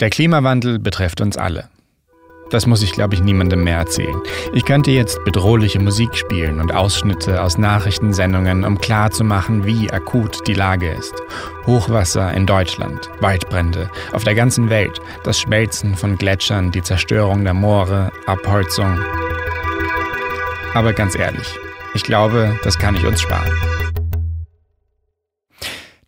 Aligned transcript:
Der 0.00 0.08
Klimawandel 0.08 0.78
betrifft 0.78 1.20
uns 1.20 1.36
alle. 1.36 1.68
Das 2.48 2.66
muss 2.66 2.82
ich, 2.82 2.92
glaube 2.92 3.14
ich, 3.14 3.22
niemandem 3.22 3.62
mehr 3.62 3.76
erzählen. 3.76 4.18
Ich 4.54 4.64
könnte 4.64 4.90
jetzt 4.90 5.22
bedrohliche 5.24 5.78
Musik 5.78 6.16
spielen 6.16 6.58
und 6.58 6.74
Ausschnitte 6.74 7.42
aus 7.42 7.58
Nachrichtensendungen, 7.58 8.64
um 8.64 8.78
klarzumachen, 8.78 9.66
wie 9.66 9.90
akut 9.90 10.48
die 10.48 10.54
Lage 10.54 10.90
ist. 10.90 11.14
Hochwasser 11.66 12.32
in 12.32 12.46
Deutschland, 12.46 13.10
Waldbrände 13.20 13.90
auf 14.12 14.24
der 14.24 14.34
ganzen 14.34 14.70
Welt, 14.70 15.00
das 15.22 15.38
Schmelzen 15.38 15.94
von 15.94 16.16
Gletschern, 16.16 16.72
die 16.72 16.82
Zerstörung 16.82 17.44
der 17.44 17.54
Moore, 17.54 18.10
Abholzung. 18.26 18.98
Aber 20.72 20.94
ganz 20.94 21.14
ehrlich, 21.14 21.58
ich 21.94 22.04
glaube, 22.04 22.58
das 22.64 22.78
kann 22.78 22.96
ich 22.96 23.04
uns 23.04 23.20
sparen. 23.20 23.52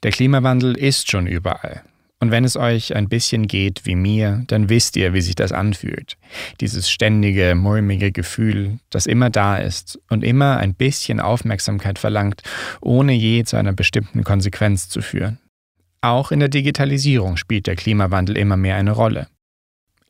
Der 0.02 0.10
Klimawandel 0.10 0.76
ist 0.76 1.10
schon 1.10 1.26
überall. 1.26 1.82
Und 2.22 2.30
wenn 2.30 2.44
es 2.44 2.56
euch 2.56 2.94
ein 2.94 3.08
bisschen 3.08 3.48
geht 3.48 3.84
wie 3.84 3.96
mir, 3.96 4.44
dann 4.46 4.68
wisst 4.68 4.96
ihr, 4.96 5.12
wie 5.12 5.20
sich 5.20 5.34
das 5.34 5.50
anfühlt. 5.50 6.16
Dieses 6.60 6.88
ständige, 6.88 7.56
mulmige 7.56 8.12
Gefühl, 8.12 8.78
das 8.90 9.06
immer 9.06 9.28
da 9.28 9.56
ist 9.56 9.98
und 10.08 10.22
immer 10.22 10.58
ein 10.58 10.74
bisschen 10.74 11.18
Aufmerksamkeit 11.18 11.98
verlangt, 11.98 12.44
ohne 12.80 13.12
je 13.12 13.42
zu 13.42 13.56
einer 13.56 13.72
bestimmten 13.72 14.22
Konsequenz 14.22 14.88
zu 14.88 15.02
führen. 15.02 15.40
Auch 16.00 16.30
in 16.30 16.38
der 16.38 16.48
Digitalisierung 16.48 17.36
spielt 17.36 17.66
der 17.66 17.74
Klimawandel 17.74 18.36
immer 18.36 18.56
mehr 18.56 18.76
eine 18.76 18.92
Rolle 18.92 19.26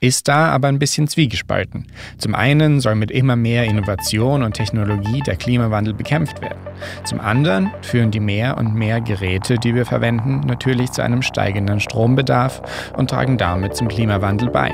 ist 0.03 0.27
da 0.27 0.49
aber 0.49 0.69
ein 0.69 0.81
bisschen 0.81 1.07
zwiegespalten. 1.07 1.87
Zum 2.19 2.35
einen 2.35 2.81
soll 2.81 2.97
mit 2.97 3.13
immer 3.13 3.37
mehr 3.37 3.65
Innovation 3.65 4.43
und 4.43 4.55
Technologie 4.55 5.21
der 5.21 5.37
Klimawandel 5.37 5.95
bekämpft 5.95 6.43
werden. 6.43 6.59
Zum 7.05 7.21
anderen 7.21 7.71
führen 7.83 8.11
die 8.11 8.21
mehr 8.21 8.59
und 8.59 8.75
mehr 8.75 9.01
Geräte, 9.01 9.59
die 9.59 9.75
wir 9.77 9.87
verwenden, 9.87 10.41
natürlich 10.41 10.91
zu 10.91 11.03
einem 11.03 11.23
steigenden 11.23 11.79
Strombedarf 11.79 12.63
und 12.97 13.11
tragen 13.11 13.39
damit 13.39 13.77
zum 13.77 13.87
Klimawandel 13.87 14.51
bei. 14.51 14.73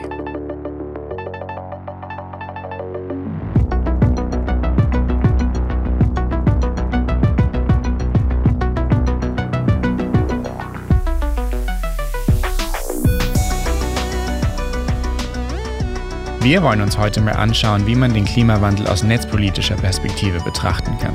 Wir 16.49 16.63
wollen 16.63 16.81
uns 16.81 16.97
heute 16.97 17.21
mal 17.21 17.35
anschauen, 17.35 17.87
wie 17.87 17.95
man 17.95 18.15
den 18.15 18.25
Klimawandel 18.25 18.87
aus 18.87 19.03
netzpolitischer 19.03 19.77
Perspektive 19.77 20.41
betrachten 20.41 20.97
kann. 20.99 21.13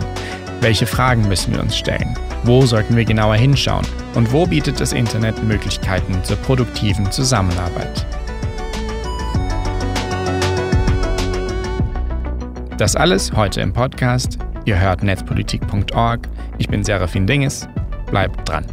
Welche 0.61 0.85
Fragen 0.85 1.27
müssen 1.27 1.55
wir 1.55 1.59
uns 1.59 1.75
stellen? 1.75 2.15
Wo 2.43 2.67
sollten 2.67 2.95
wir 2.95 3.03
genauer 3.03 3.33
hinschauen? 3.33 3.83
Und 4.13 4.31
wo 4.31 4.45
bietet 4.45 4.79
das 4.79 4.93
Internet 4.93 5.41
Möglichkeiten 5.43 6.23
zur 6.23 6.37
produktiven 6.37 7.11
Zusammenarbeit? 7.11 8.05
Das 12.77 12.95
alles 12.95 13.33
heute 13.33 13.61
im 13.61 13.73
Podcast. 13.73 14.37
Ihr 14.65 14.79
hört 14.79 15.01
netzpolitik.org. 15.01 16.29
Ich 16.59 16.67
bin 16.67 16.83
Serafin 16.83 17.25
Dinges. 17.25 17.67
Bleibt 18.11 18.47
dran. 18.47 18.65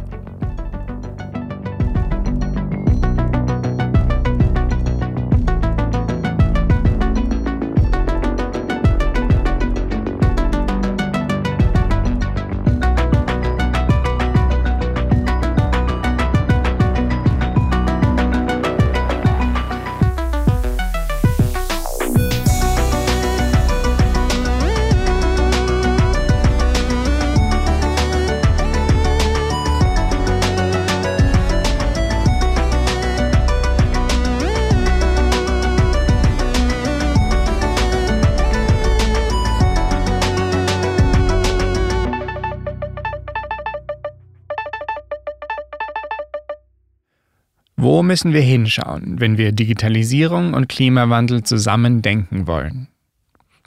Wo 47.81 48.03
müssen 48.03 48.31
wir 48.31 48.41
hinschauen, 48.41 49.19
wenn 49.19 49.39
wir 49.39 49.53
Digitalisierung 49.53 50.53
und 50.53 50.69
Klimawandel 50.69 51.41
zusammen 51.41 52.03
denken 52.03 52.45
wollen? 52.45 52.89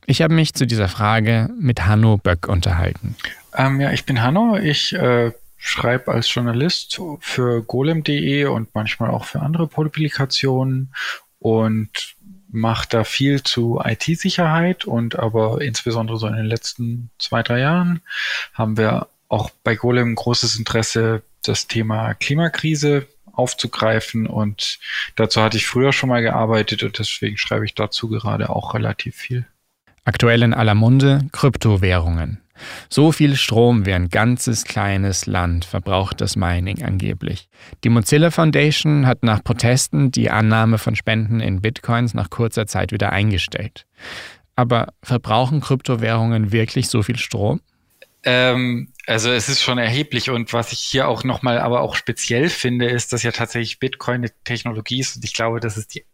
Ich 0.07 0.23
habe 0.23 0.33
mich 0.33 0.55
zu 0.55 0.69
dieser 0.69 0.87
Frage 0.87 1.51
mit 1.59 1.85
Hanno 1.85 2.17
Böck 2.17 2.47
unterhalten. 2.47 3.17
Ähm, 3.57 3.81
ja, 3.81 3.91
ich 3.91 4.07
bin 4.07 4.23
Hanno. 4.23 4.57
Ich 4.57 4.93
äh, 4.93 5.33
schreibe 5.57 6.13
als 6.13 6.33
Journalist 6.33 7.01
für 7.19 7.65
golem.de 7.65 8.45
und 8.45 8.73
manchmal 8.73 9.11
auch 9.11 9.25
für 9.25 9.41
andere 9.41 9.67
Publikationen 9.67 10.95
und 11.41 12.15
mache 12.53 12.87
da 12.89 13.03
viel 13.03 13.43
zu 13.43 13.81
IT-Sicherheit 13.85 14.85
und 14.85 15.19
aber 15.19 15.61
insbesondere 15.61 16.19
so 16.19 16.29
in 16.29 16.37
den 16.37 16.47
letzten 16.47 17.11
zwei, 17.19 17.43
drei 17.43 17.59
Jahren 17.59 18.01
haben 18.53 18.77
wir 18.77 19.09
auch 19.27 19.51
bei 19.65 19.75
Golem 19.75 20.15
großes 20.15 20.57
Interesse, 20.57 21.23
das 21.43 21.67
Thema 21.67 22.15
Klimakrise 22.15 23.09
aufzugreifen. 23.37 24.27
Und 24.27 24.79
dazu 25.17 25.43
hatte 25.43 25.57
ich 25.57 25.67
früher 25.67 25.93
schon 25.93 26.09
mal 26.09 26.23
gearbeitet 26.23 26.83
und 26.83 26.99
deswegen 26.99 27.37
schreibe 27.37 27.65
ich 27.65 27.75
dazu 27.75 28.09
gerade 28.09 28.51
auch 28.51 28.75
relativ 28.75 29.17
viel. 29.17 29.47
Aktuell 30.05 30.43
in 30.43 30.55
aller 30.55 30.75
Munde 30.75 31.27
Kryptowährungen. 31.33 32.41
So 32.89 33.11
viel 33.11 33.37
Strom 33.37 33.85
wie 33.85 33.95
ein 33.95 34.09
ganzes 34.09 34.65
kleines 34.65 35.27
Land 35.27 35.65
verbraucht 35.65 36.21
das 36.21 36.37
Mining 36.37 36.85
angeblich. 36.85 37.49
Die 37.83 37.89
Mozilla 37.89 38.31
Foundation 38.31 39.07
hat 39.07 39.23
nach 39.23 39.43
Protesten 39.43 40.13
die 40.13 40.31
Annahme 40.31 40.79
von 40.79 40.95
Spenden 40.95 41.41
in 41.41 41.61
Bitcoins 41.61 42.15
nach 42.15 42.31
kurzer 42.31 42.67
Zeit 42.67 42.93
wieder 42.93 43.11
eingestellt. 43.11 43.87
Aber 44.57 44.89
verbrauchen 45.03 45.61
Kryptowährungen 45.61 46.53
wirklich 46.53 46.89
so 46.89 47.03
viel 47.03 47.19
Strom? 47.19 47.61
Ähm, 48.23 48.89
also 49.07 49.31
es 49.31 49.49
ist 49.49 49.63
schon 49.63 49.79
erheblich 49.79 50.31
und 50.31 50.53
was 50.53 50.73
ich 50.73 50.81
hier 50.81 51.09
auch 51.09 51.25
nochmal 51.25 51.59
aber 51.59 51.81
auch 51.81 51.97
speziell 51.97 52.49
finde, 52.49 52.87
ist, 52.87 53.13
dass 53.13 53.23
ja 53.23 53.33
tatsächlich 53.33 53.79
Bitcoin 53.79 54.17
eine 54.17 54.31
Technologie 54.45 55.01
ist 55.01 55.17
und 55.17 55.25
ich 55.25 55.35
glaube, 55.35 55.61
das 55.61 55.77
ist 55.77 55.95
die 55.95 56.05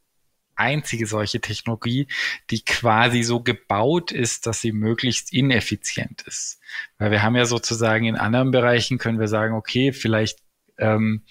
einzige 0.56 1.06
solche 1.06 1.40
Technologie, 1.40 2.06
die 2.50 2.62
quasi 2.62 3.22
so 3.22 3.40
gebaut 3.40 4.12
ist, 4.12 4.46
dass 4.46 4.60
sie 4.60 4.72
möglichst 4.72 5.32
ineffizient 5.32 6.22
ist. 6.26 6.60
Weil 6.98 7.10
wir 7.10 7.22
haben 7.22 7.34
ja 7.34 7.46
sozusagen 7.46 8.04
in 8.04 8.16
anderen 8.16 8.50
Bereichen 8.50 8.98
können 8.98 9.18
wir 9.18 9.28
sagen, 9.28 9.54
okay, 9.54 9.92
vielleicht 9.92 10.40
ähm, 10.78 11.22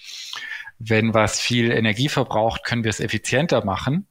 wenn 0.78 1.14
was 1.14 1.38
viel 1.40 1.70
Energie 1.70 2.08
verbraucht, 2.08 2.64
können 2.64 2.84
wir 2.84 2.90
es 2.90 3.00
effizienter 3.00 3.64
machen. 3.64 4.06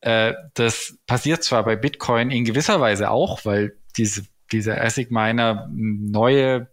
Äh, 0.00 0.32
das 0.54 0.96
passiert 1.06 1.44
zwar 1.44 1.64
bei 1.64 1.76
Bitcoin 1.76 2.30
in 2.30 2.44
gewisser 2.44 2.80
Weise 2.80 3.10
auch, 3.10 3.44
weil 3.44 3.76
diese 3.96 4.24
diese 4.50 4.80
ASIC 4.80 5.10
Miner 5.10 5.68
neue 5.70 6.68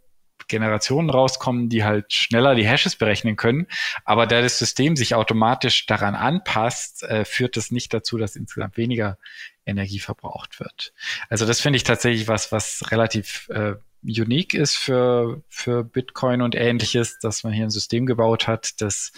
Generationen 0.48 1.10
rauskommen, 1.10 1.70
die 1.70 1.84
halt 1.84 2.14
schneller 2.14 2.56
die 2.56 2.68
Hashes 2.68 2.96
berechnen 2.96 3.36
können. 3.36 3.68
Aber 4.04 4.28
da 4.28 4.42
das 4.42 4.60
System 4.60 4.96
sich 4.96 5.16
automatisch 5.16 5.86
daran 5.86 6.16
anpasst, 6.16 7.04
äh, 7.04 7.26
führt 7.26 7.58
das 7.58 7.72
nicht 7.72 7.94
dazu, 7.94 8.18
dass 8.18 8.36
insgesamt 8.36 8.78
weniger 8.78 9.18
Energie 9.66 10.00
verbraucht 10.00 10.60
wird. 10.60 10.94
Also 11.30 11.46
das 11.46 11.62
finde 11.62 11.78
ich 11.78 11.84
tatsächlich 11.84 12.28
was, 12.28 12.52
was 12.52 12.92
relativ 12.92 13.50
äh, 13.50 13.76
unique 14.04 14.54
ist 14.54 14.76
für, 14.76 15.44
für 15.50 15.84
Bitcoin 15.84 16.42
und 16.42 16.56
ähnliches, 16.56 17.18
dass 17.20 17.44
man 17.44 17.54
hier 17.54 17.66
ein 17.66 17.72
System 17.72 18.06
gebaut 18.06 18.48
hat, 18.48 18.82
das, 18.82 19.12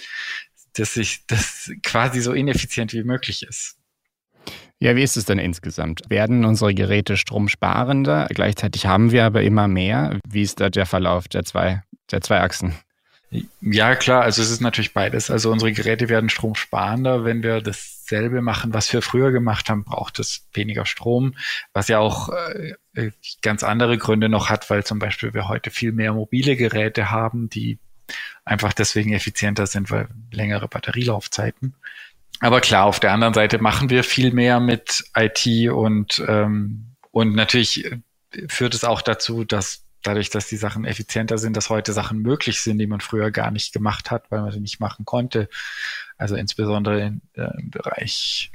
das 0.73 0.93
sich, 0.93 1.25
das 1.27 1.71
quasi 1.83 2.21
so 2.21 2.33
ineffizient 2.33 2.93
wie 2.93 3.03
möglich 3.03 3.43
ist. 3.43 3.77
Ja, 4.79 4.95
wie 4.95 5.03
ist 5.03 5.17
es 5.17 5.25
denn 5.25 5.39
insgesamt? 5.39 6.03
Werden 6.09 6.45
unsere 6.45 6.73
Geräte 6.73 7.17
stromsparender? 7.17 8.27
Gleichzeitig 8.29 8.85
haben 8.85 9.11
wir 9.11 9.25
aber 9.25 9.41
immer 9.41 9.67
mehr. 9.67 10.19
Wie 10.27 10.43
ist 10.43 10.59
da 10.59 10.69
der 10.69 10.85
Verlauf 10.85 11.27
der 11.27 11.43
zwei, 11.43 11.81
der 12.11 12.21
zwei 12.21 12.41
Achsen? 12.41 12.75
Ja, 13.59 13.95
klar, 13.95 14.21
also 14.21 14.41
es 14.41 14.51
ist 14.51 14.61
natürlich 14.61 14.93
beides. 14.93 15.29
Also 15.29 15.51
unsere 15.51 15.73
Geräte 15.73 16.07
werden 16.07 16.29
stromsparender. 16.29 17.25
Wenn 17.25 17.43
wir 17.43 17.59
dasselbe 17.59 18.41
machen, 18.41 18.73
was 18.73 18.93
wir 18.93 19.01
früher 19.01 19.31
gemacht 19.31 19.69
haben, 19.69 19.83
braucht 19.83 20.19
es 20.19 20.47
weniger 20.53 20.85
Strom, 20.85 21.35
was 21.73 21.89
ja 21.89 21.99
auch 21.99 22.29
äh, 22.29 22.73
äh 22.93 23.11
ganz 23.41 23.63
andere 23.63 23.97
Gründe 23.97 24.29
noch 24.29 24.49
hat, 24.49 24.69
weil 24.69 24.85
zum 24.85 24.99
Beispiel 24.99 25.33
wir 25.33 25.49
heute 25.49 25.71
viel 25.71 25.91
mehr 25.91 26.13
mobile 26.13 26.55
Geräte 26.55 27.11
haben, 27.11 27.49
die 27.49 27.79
einfach 28.45 28.71
deswegen 28.71 29.11
effizienter 29.11 29.67
sind, 29.67 29.91
weil 29.91 30.07
längere 30.31 30.69
Batterielaufzeiten. 30.69 31.75
Aber 32.39 32.61
klar, 32.61 32.85
auf 32.85 32.99
der 32.99 33.13
anderen 33.13 33.33
Seite 33.33 33.59
machen 33.59 33.89
wir 33.89 34.03
viel 34.03 34.31
mehr 34.31 34.59
mit 34.59 35.03
IT 35.15 35.71
und, 35.71 36.23
ähm, 36.27 36.95
und 37.11 37.35
natürlich 37.35 37.89
führt 38.47 38.75
es 38.75 38.83
auch 38.83 39.01
dazu, 39.01 39.43
dass 39.43 39.83
dadurch, 40.03 40.29
dass 40.29 40.47
die 40.47 40.57
Sachen 40.57 40.85
effizienter 40.85 41.37
sind, 41.37 41.57
dass 41.57 41.69
heute 41.69 41.93
Sachen 41.93 42.19
möglich 42.19 42.61
sind, 42.61 42.77
die 42.77 42.87
man 42.87 43.01
früher 43.01 43.31
gar 43.31 43.51
nicht 43.51 43.73
gemacht 43.73 44.11
hat, 44.11 44.29
weil 44.31 44.41
man 44.41 44.51
sie 44.51 44.59
nicht 44.59 44.79
machen 44.79 45.05
konnte. 45.05 45.49
Also 46.17 46.35
insbesondere 46.35 47.01
in, 47.01 47.21
äh, 47.33 47.49
im 47.59 47.71
Bereich 47.71 48.51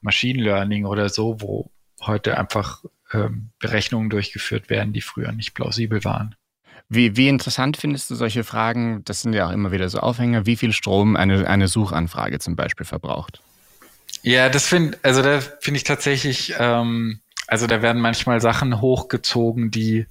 Machine 0.00 0.42
Learning 0.42 0.86
oder 0.86 1.08
so, 1.08 1.40
wo 1.40 1.70
heute 2.00 2.38
einfach 2.38 2.84
ähm, 3.12 3.50
Berechnungen 3.58 4.10
durchgeführt 4.10 4.70
werden, 4.70 4.92
die 4.92 5.00
früher 5.00 5.32
nicht 5.32 5.54
plausibel 5.54 6.04
waren. 6.04 6.34
Wie, 6.88 7.16
wie 7.16 7.28
interessant 7.28 7.76
findest 7.76 8.10
du 8.10 8.14
solche 8.14 8.44
Fragen? 8.44 9.02
Das 9.04 9.22
sind 9.22 9.32
ja 9.32 9.48
auch 9.48 9.52
immer 9.52 9.72
wieder 9.72 9.88
so 9.88 9.98
Aufhänger, 9.98 10.46
wie 10.46 10.56
viel 10.56 10.72
Strom 10.72 11.16
eine, 11.16 11.48
eine 11.48 11.68
Suchanfrage 11.68 12.38
zum 12.38 12.54
Beispiel 12.54 12.86
verbraucht. 12.86 13.42
Ja, 14.22 14.48
das 14.48 14.66
finde, 14.66 14.98
also 15.02 15.22
da 15.22 15.40
finde 15.40 15.78
ich 15.78 15.84
tatsächlich, 15.84 16.54
ähm, 16.58 17.20
also 17.46 17.66
da 17.66 17.82
werden 17.82 18.00
manchmal 18.00 18.40
Sachen 18.40 18.80
hochgezogen, 18.80 19.70
die, 19.70 20.06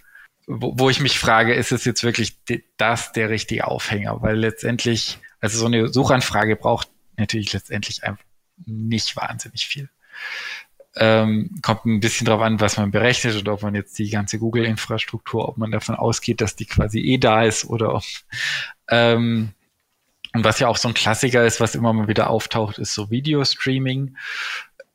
wo, 0.47 0.73
wo 0.77 0.89
ich 0.89 0.99
mich 0.99 1.17
frage, 1.17 1.53
ist 1.53 1.71
es 1.71 1.85
jetzt 1.85 2.03
wirklich 2.03 2.37
das 2.77 3.13
der 3.13 3.29
richtige 3.29 3.67
Aufhänger? 3.67 4.21
Weil 4.21 4.37
letztendlich, 4.37 5.19
also 5.39 5.57
so 5.57 5.65
eine 5.65 5.87
Suchanfrage 5.87 6.55
braucht 6.55 6.89
natürlich 7.17 7.53
letztendlich 7.53 8.03
einfach 8.03 8.23
nicht 8.65 9.15
wahnsinnig 9.15 9.67
viel. 9.67 9.89
Ähm, 10.97 11.59
kommt 11.61 11.85
ein 11.85 11.99
bisschen 11.99 12.25
drauf 12.25 12.41
an, 12.41 12.61
was 12.61 12.77
man 12.77 12.91
berechnet 12.91 13.35
oder 13.35 13.53
ob 13.53 13.63
man 13.63 13.75
jetzt 13.75 13.99
die 13.99 14.09
ganze 14.09 14.39
Google-Infrastruktur, 14.39 15.49
ob 15.49 15.57
man 15.57 15.71
davon 15.71 15.95
ausgeht, 15.95 16.39
dass 16.39 16.55
die 16.55 16.65
quasi 16.65 16.99
eh 16.99 17.17
da 17.17 17.43
ist 17.43 17.65
oder 17.65 17.95
ob. 17.95 18.03
Ähm, 18.89 19.53
und 20.33 20.43
was 20.43 20.59
ja 20.59 20.67
auch 20.67 20.77
so 20.77 20.87
ein 20.89 20.93
Klassiker 20.93 21.45
ist, 21.45 21.59
was 21.61 21.75
immer 21.75 21.93
mal 21.93 22.07
wieder 22.07 22.29
auftaucht, 22.29 22.77
ist 22.77 22.93
so 22.93 23.09
Videostreaming, 23.09 24.17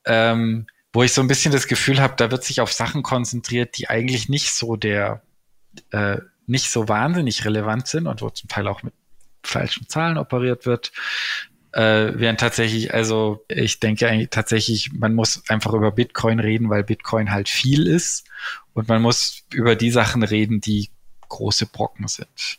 ähm, 0.05 0.67
wo 0.93 1.03
ich 1.03 1.13
so 1.13 1.23
ein 1.23 1.29
bisschen 1.29 1.53
das 1.53 1.67
Gefühl 1.67 2.01
habe, 2.01 2.15
da 2.17 2.31
wird 2.31 2.45
sich 2.45 2.61
auf 2.61 2.73
Sachen 2.73 3.03
konzentriert, 3.03 3.79
die 3.79 3.89
eigentlich 3.89 4.29
nicht 4.29 4.53
so 4.53 4.77
der, 4.77 5.23
äh, 5.93 6.19
nicht 6.47 6.71
so 6.71 6.89
wahnsinnig 6.89 7.45
relevant 7.45 7.87
sind 7.87 8.07
und 8.07 8.23
wo 8.23 8.29
zum 8.29 8.49
Teil 8.49 8.69
auch 8.69 8.83
mit 8.83 8.93
falschen 9.43 9.89
Zahlen 9.89 10.19
operiert 10.19 10.67
wird. 10.67 10.93
Äh, 11.73 12.19
während 12.19 12.41
tatsächlich, 12.41 12.93
also 12.93 13.45
ich 13.49 13.79
denke 13.79 14.09
eigentlich 14.09 14.31
tatsächlich, 14.31 14.93
man 14.93 15.15
muss 15.15 15.43
einfach 15.49 15.73
über 15.73 15.93
Bitcoin 15.93 16.41
reden, 16.41 16.69
weil 16.69 16.83
Bitcoin 16.83 17.31
halt 17.31 17.49
viel 17.49 17.87
ist 17.87 18.27
und 18.73 18.89
man 18.89 19.03
muss 19.03 19.45
über 19.53 19.77
die 19.77 19.91
Sachen 19.91 20.23
reden, 20.25 20.61
die 20.61 20.91
große 21.29 21.67
Brocken 21.67 22.09
sind. 22.09 22.59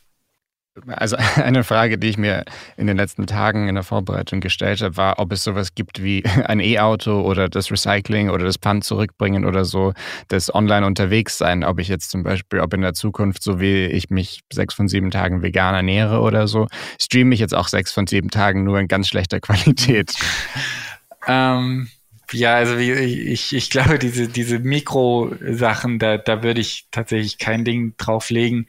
Also 0.88 1.18
eine 1.36 1.64
Frage, 1.64 1.98
die 1.98 2.08
ich 2.08 2.18
mir 2.18 2.46
in 2.78 2.88
den 2.88 2.98
letzten 2.98 3.28
Tagen 3.28 3.68
in 3.68 3.76
der 3.76 3.84
Vorbereitung 3.84 4.40
gestellt 4.40 4.82
habe, 4.82 4.96
war, 4.98 5.20
ob 5.20 5.32
es 5.32 5.44
sowas 5.44 5.76
gibt 5.76 6.02
wie 6.02 6.24
ein 6.46 6.60
E-Auto 6.60 7.22
oder 7.22 7.50
das 7.50 7.72
Recycling 7.72 8.30
oder 8.30 8.46
das 8.46 8.58
Pfand 8.58 8.84
zurückbringen 8.84 9.46
oder 9.46 9.66
so, 9.66 9.94
das 10.30 10.54
online 10.54 10.86
unterwegs 10.86 11.38
sein. 11.38 11.64
Ob 11.64 11.80
ich 11.80 11.88
jetzt 11.88 12.12
zum 12.12 12.24
Beispiel, 12.24 12.60
ob 12.60 12.74
in 12.74 12.82
der 12.82 12.94
Zukunft, 12.94 13.44
so 13.44 13.60
wie 13.60 13.86
ich 13.86 14.10
mich 14.10 14.42
sechs 14.52 14.74
von 14.74 14.88
sieben 14.88 15.12
Tagen 15.12 15.42
vegan 15.42 15.76
ernähre 15.76 16.22
oder 16.22 16.48
so, 16.48 16.68
streame 17.00 17.34
ich 17.34 17.40
jetzt 17.40 17.54
auch 17.54 17.68
sechs 17.68 17.92
von 17.92 18.08
sieben 18.08 18.30
Tagen 18.30 18.64
nur 18.64 18.80
in 18.80 18.88
ganz 18.88 19.08
schlechter 19.08 19.40
Qualität. 19.42 20.14
Ähm, 21.28 21.90
ja, 22.34 22.56
also 22.56 22.78
ich, 22.78 23.54
ich 23.54 23.70
glaube, 23.70 24.00
diese, 24.00 24.28
diese 24.28 24.60
Mikro-Sachen, 24.60 26.00
da, 26.00 26.18
da 26.18 26.44
würde 26.44 26.62
ich 26.62 26.88
tatsächlich 26.92 27.38
kein 27.38 27.66
Ding 27.66 27.96
drauflegen. 27.98 28.68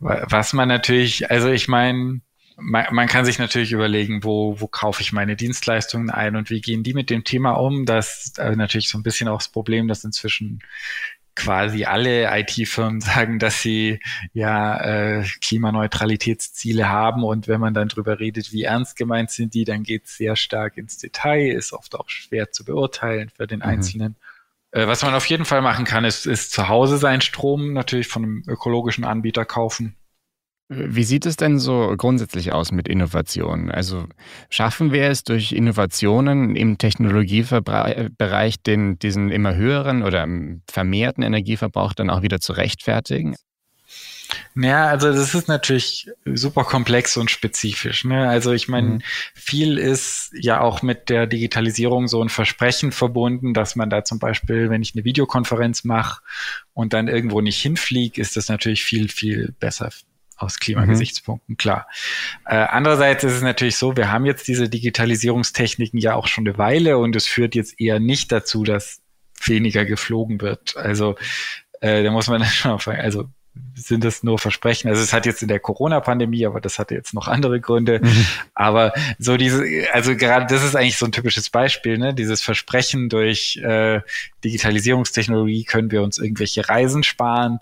Was 0.00 0.52
man 0.52 0.68
natürlich, 0.68 1.30
also 1.30 1.48
ich 1.50 1.68
meine, 1.68 2.20
man, 2.56 2.86
man 2.92 3.08
kann 3.08 3.24
sich 3.24 3.38
natürlich 3.38 3.72
überlegen, 3.72 4.22
wo, 4.22 4.60
wo 4.60 4.66
kaufe 4.66 5.02
ich 5.02 5.12
meine 5.12 5.36
Dienstleistungen 5.36 6.10
ein 6.10 6.36
und 6.36 6.50
wie 6.50 6.60
gehen 6.60 6.82
die 6.82 6.94
mit 6.94 7.10
dem 7.10 7.24
Thema 7.24 7.52
um. 7.52 7.84
Das 7.84 8.26
ist 8.26 8.38
natürlich 8.38 8.88
so 8.88 8.98
ein 8.98 9.02
bisschen 9.02 9.28
auch 9.28 9.38
das 9.38 9.48
Problem, 9.48 9.88
dass 9.88 10.04
inzwischen 10.04 10.60
quasi 11.36 11.84
alle 11.84 12.28
IT-Firmen 12.38 13.00
sagen, 13.02 13.38
dass 13.38 13.60
sie 13.60 14.00
ja 14.32 14.80
äh, 14.80 15.24
Klimaneutralitätsziele 15.40 16.88
haben 16.88 17.24
und 17.24 17.48
wenn 17.48 17.60
man 17.60 17.74
dann 17.74 17.88
drüber 17.88 18.20
redet, 18.20 18.52
wie 18.52 18.62
ernst 18.62 18.96
gemeint 18.96 19.30
sind 19.30 19.54
die, 19.54 19.64
dann 19.64 19.82
geht 19.82 20.04
es 20.04 20.16
sehr 20.16 20.36
stark 20.36 20.76
ins 20.76 20.98
Detail, 20.98 21.52
ist 21.52 21.72
oft 21.72 21.94
auch 21.94 22.08
schwer 22.08 22.52
zu 22.52 22.64
beurteilen 22.64 23.30
für 23.34 23.46
den 23.46 23.60
mhm. 23.60 23.66
Einzelnen. 23.66 24.16
Äh, 24.70 24.86
was 24.86 25.02
man 25.02 25.14
auf 25.14 25.26
jeden 25.26 25.44
Fall 25.44 25.62
machen 25.62 25.84
kann, 25.84 26.04
ist, 26.04 26.26
ist 26.26 26.52
zu 26.52 26.68
Hause 26.68 26.98
seinen 26.98 27.20
Strom 27.20 27.72
natürlich 27.72 28.08
von 28.08 28.22
einem 28.24 28.42
ökologischen 28.46 29.04
Anbieter 29.04 29.44
kaufen 29.44 29.96
wie 30.68 31.04
sieht 31.04 31.26
es 31.26 31.36
denn 31.36 31.58
so 31.58 31.94
grundsätzlich 31.96 32.52
aus 32.52 32.72
mit 32.72 32.88
Innovationen? 32.88 33.70
Also 33.70 34.06
schaffen 34.48 34.92
wir 34.92 35.04
es 35.04 35.22
durch 35.22 35.52
Innovationen 35.52 36.56
im 36.56 36.78
Technologiebereich 36.78 38.62
den, 38.62 38.98
diesen 38.98 39.30
immer 39.30 39.54
höheren 39.54 40.02
oder 40.02 40.26
vermehrten 40.70 41.22
Energieverbrauch 41.22 41.92
dann 41.92 42.08
auch 42.08 42.22
wieder 42.22 42.40
zu 42.40 42.54
rechtfertigen? 42.54 43.36
Ja, 44.56 44.86
also 44.86 45.12
das 45.12 45.34
ist 45.34 45.48
natürlich 45.48 46.10
super 46.24 46.64
komplex 46.64 47.16
und 47.18 47.30
spezifisch. 47.30 48.04
Ne? 48.04 48.26
Also 48.26 48.52
ich 48.52 48.66
meine, 48.66 48.88
mhm. 48.88 49.02
viel 49.34 49.78
ist 49.78 50.30
ja 50.32 50.60
auch 50.60 50.80
mit 50.80 51.10
der 51.10 51.26
Digitalisierung 51.26 52.08
so 52.08 52.22
ein 52.22 52.30
Versprechen 52.30 52.90
verbunden, 52.90 53.52
dass 53.52 53.76
man 53.76 53.90
da 53.90 54.02
zum 54.02 54.18
Beispiel, 54.18 54.70
wenn 54.70 54.82
ich 54.82 54.94
eine 54.94 55.04
Videokonferenz 55.04 55.84
mache 55.84 56.22
und 56.72 56.94
dann 56.94 57.08
irgendwo 57.08 57.42
nicht 57.42 57.60
hinfliege, 57.60 58.20
ist 58.20 58.36
das 58.36 58.48
natürlich 58.48 58.82
viel, 58.82 59.08
viel 59.08 59.54
besser 59.60 59.90
aus 60.36 60.58
Klimagesichtspunkten, 60.58 61.54
mhm. 61.54 61.56
klar. 61.56 61.86
Äh, 62.46 62.56
andererseits 62.56 63.24
ist 63.24 63.34
es 63.34 63.42
natürlich 63.42 63.76
so, 63.76 63.96
wir 63.96 64.10
haben 64.10 64.26
jetzt 64.26 64.48
diese 64.48 64.68
Digitalisierungstechniken 64.68 65.98
ja 65.98 66.14
auch 66.14 66.26
schon 66.26 66.46
eine 66.46 66.58
Weile 66.58 66.98
und 66.98 67.16
es 67.16 67.26
führt 67.26 67.54
jetzt 67.54 67.80
eher 67.80 68.00
nicht 68.00 68.32
dazu, 68.32 68.64
dass 68.64 69.00
weniger 69.44 69.84
geflogen 69.84 70.40
wird. 70.40 70.76
Also 70.76 71.16
äh, 71.80 72.02
da 72.02 72.10
muss 72.10 72.28
man 72.28 72.40
dann 72.40 72.50
schon 72.50 72.72
auffangen. 72.72 73.00
Also 73.00 73.28
sind 73.76 74.02
das 74.02 74.22
nur 74.22 74.38
Versprechen. 74.38 74.88
Also 74.88 75.02
es 75.02 75.12
hat 75.12 75.26
jetzt 75.26 75.42
in 75.42 75.48
der 75.48 75.60
Corona-Pandemie, 75.60 76.44
aber 76.46 76.60
das 76.60 76.78
hatte 76.78 76.94
jetzt 76.94 77.14
noch 77.14 77.28
andere 77.28 77.60
Gründe. 77.60 78.00
Mhm. 78.02 78.26
Aber 78.54 78.92
so 79.18 79.36
diese, 79.36 79.64
also 79.92 80.16
gerade 80.16 80.46
das 80.52 80.64
ist 80.64 80.74
eigentlich 80.74 80.96
so 80.98 81.06
ein 81.06 81.12
typisches 81.12 81.50
Beispiel, 81.50 81.98
ne? 81.98 82.14
Dieses 82.14 82.42
Versprechen 82.42 83.08
durch 83.08 83.56
äh, 83.58 84.00
Digitalisierungstechnologie 84.42 85.64
können 85.64 85.90
wir 85.90 86.02
uns 86.02 86.18
irgendwelche 86.18 86.68
Reisen 86.68 87.04
sparen. 87.04 87.60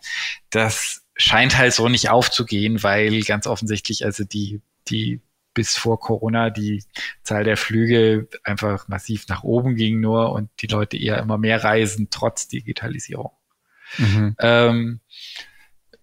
Das 0.51 1.02
scheint 1.23 1.57
halt 1.57 1.73
so 1.73 1.89
nicht 1.89 2.11
aufzugehen, 2.11 2.83
weil 2.83 3.23
ganz 3.23 3.47
offensichtlich 3.47 4.05
also 4.05 4.25
die, 4.25 4.61
die 4.89 5.21
bis 5.55 5.77
vor 5.77 6.01
Corona 6.01 6.51
die 6.51 6.83
Zahl 7.23 7.45
der 7.45 7.57
Flüge 7.57 8.29
einfach 8.43 8.89
massiv 8.89 9.29
nach 9.29 9.43
oben 9.45 9.77
ging 9.77 10.01
nur 10.01 10.33
und 10.33 10.51
die 10.61 10.67
Leute 10.67 10.97
eher 10.97 11.19
immer 11.19 11.39
mehr 11.39 11.63
reisen 11.63 12.09
trotz 12.11 12.49
Digitalisierung. 12.49 13.31
Mhm. 13.99 14.35
Ähm, 14.39 15.01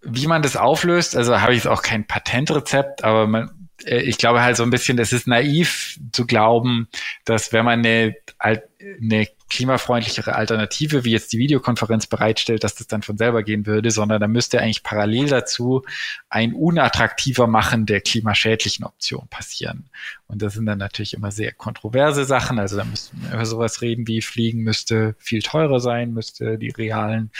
wie 0.02 0.28
man 0.28 0.42
das 0.42 0.56
auflöst, 0.56 1.16
also 1.16 1.42
habe 1.42 1.54
ich 1.54 1.64
jetzt 1.64 1.68
auch 1.72 1.82
kein 1.82 2.08
Patentrezept, 2.08 3.04
aber 3.04 3.28
man, 3.28 3.59
ich 3.86 4.18
glaube 4.18 4.42
halt 4.42 4.58
so 4.58 4.64
ein 4.64 4.70
bisschen, 4.70 4.98
es 5.00 5.14
ist 5.14 5.28
naiv 5.28 6.00
zu 6.12 6.26
glauben, 6.26 6.88
dass 7.26 7.54
wenn 7.54 7.66
man 7.66 7.80
eine, 7.80 8.16
eine 8.40 9.28
klimafreundlichere 9.50 10.36
Alternative, 10.36 11.04
wie 11.04 11.12
jetzt 11.12 11.34
die 11.34 11.40
Videokonferenz 11.40 12.08
bereitstellt, 12.08 12.64
dass 12.64 12.76
das 12.76 12.88
dann 12.88 13.02
von 13.02 13.18
selber 13.18 13.44
gehen 13.44 13.66
würde, 13.66 13.92
sondern 13.92 14.22
da 14.22 14.28
müsste 14.28 14.62
eigentlich 14.62 14.84
parallel 14.84 15.28
dazu 15.28 15.84
ein 16.30 16.54
unattraktiver 16.54 17.48
Machen 17.48 17.86
der 17.86 18.02
klimaschädlichen 18.02 18.86
Option 18.86 19.28
passieren. 19.30 19.90
Und 20.28 20.42
das 20.42 20.54
sind 20.54 20.66
dann 20.66 20.78
natürlich 20.78 21.14
immer 21.14 21.32
sehr 21.32 21.52
kontroverse 21.52 22.26
Sachen. 22.26 22.60
Also 22.60 22.78
da 22.78 22.84
müssten 22.84 23.22
wir 23.22 23.34
über 23.34 23.46
sowas 23.46 23.82
reden, 23.82 24.08
wie 24.08 24.22
Fliegen 24.22 24.62
müsste 24.62 25.16
viel 25.18 25.42
teurer 25.42 25.80
sein, 25.80 26.14
müsste 26.14 26.58
die 26.58 26.70
realen 26.70 27.32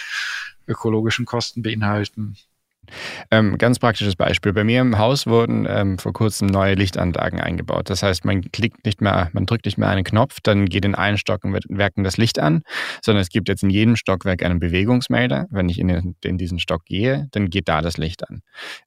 ökologischen 0.68 1.26
Kosten 1.26 1.62
beinhalten. 1.62 2.38
Ähm, 3.32 3.58
ganz 3.58 3.80
praktisches 3.80 4.16
Beispiel. 4.16 4.54
Bei 4.54 4.64
mir 4.64 4.82
im 4.82 4.98
Haus 4.98 5.28
wurden 5.28 5.66
ähm, 5.70 5.98
vor 5.98 6.14
kurzem 6.14 6.48
neue 6.48 6.76
Lichtanlagen 6.76 7.40
eingebaut. 7.40 7.90
Das 7.90 8.04
heißt, 8.04 8.26
man 8.26 8.42
klickt 8.52 8.86
nicht 8.86 9.02
mehr, 9.02 9.30
man 9.34 9.46
drückt 9.46 9.66
nicht 9.66 9.78
mehr 9.78 9.90
einen 9.90 10.04
Knopf, 10.04 10.38
dann 10.44 10.66
geht 10.66 10.86
in 10.86 10.96
allen 10.96 11.18
Stockwerken 11.18 12.04
das 12.04 12.18
Licht 12.18 12.40
an, 12.40 12.64
sondern 13.04 13.22
es 13.22 13.30
gibt 13.30 13.50
jetzt 13.50 13.64
in 13.64 13.70
jedem 13.70 13.96
Stockwerk 13.96 14.44
einen 14.44 14.60
Bewegungsmelder. 14.60 15.48
Wenn 15.50 15.70
ich 15.70 15.80
in, 15.80 15.88
den, 15.88 16.16
in 16.24 16.38
diesen 16.38 16.60
Stock 16.60 16.86
gehe, 16.86 17.28
dann 17.32 17.50
geht 17.50 17.68
da 17.68 17.82
das 17.82 17.98
Licht 17.98 18.28
an. 18.30 18.42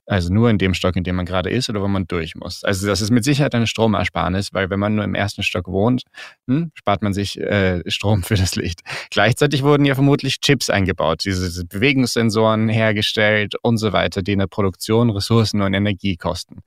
Also 0.07 0.33
nur 0.33 0.51
in 0.51 0.59
dem 0.59 0.75
Stock, 0.75 0.97
in 0.97 1.05
dem 1.05 1.17
man 1.17 1.27
gerade 1.27 1.51
ist 1.51 1.71
oder 1.71 1.83
wo 1.83 1.89
man 1.89 2.07
durch 2.07 2.35
muss. 2.35 2.65
Also 2.65 2.87
das 2.87 3.01
ist 3.01 3.11
mit 3.11 3.25
Sicherheit 3.25 3.55
eine 3.55 3.67
Stromersparnis, 3.67 4.53
weil 4.53 4.71
wenn 4.71 4.81
man 4.81 4.95
nur 4.95 5.05
im 5.05 5.15
ersten 5.15 5.43
Stock 5.43 5.69
wohnt, 5.69 6.03
hm, 6.49 6.71
spart 6.75 7.03
man 7.03 7.13
sich 7.13 7.39
äh, 7.41 7.83
Strom 7.91 8.23
für 8.23 8.35
das 8.35 8.57
Licht. 8.57 8.81
Gleichzeitig 9.11 9.63
wurden 9.63 9.85
ja 9.85 9.95
vermutlich 9.95 10.41
Chips 10.41 10.71
eingebaut, 10.71 11.25
diese 11.25 11.65
Bewegungssensoren 11.65 12.69
hergestellt 12.69 13.55
und 13.63 13.79
so 13.79 13.92
weiter, 13.93 14.23
die 14.23 14.33
in 14.33 14.39
der 14.39 14.47
Produktion 14.47 15.11
Ressourcen 15.11 15.63
und 15.63 15.75
Energie 15.75 16.17
kosten. 16.17 16.63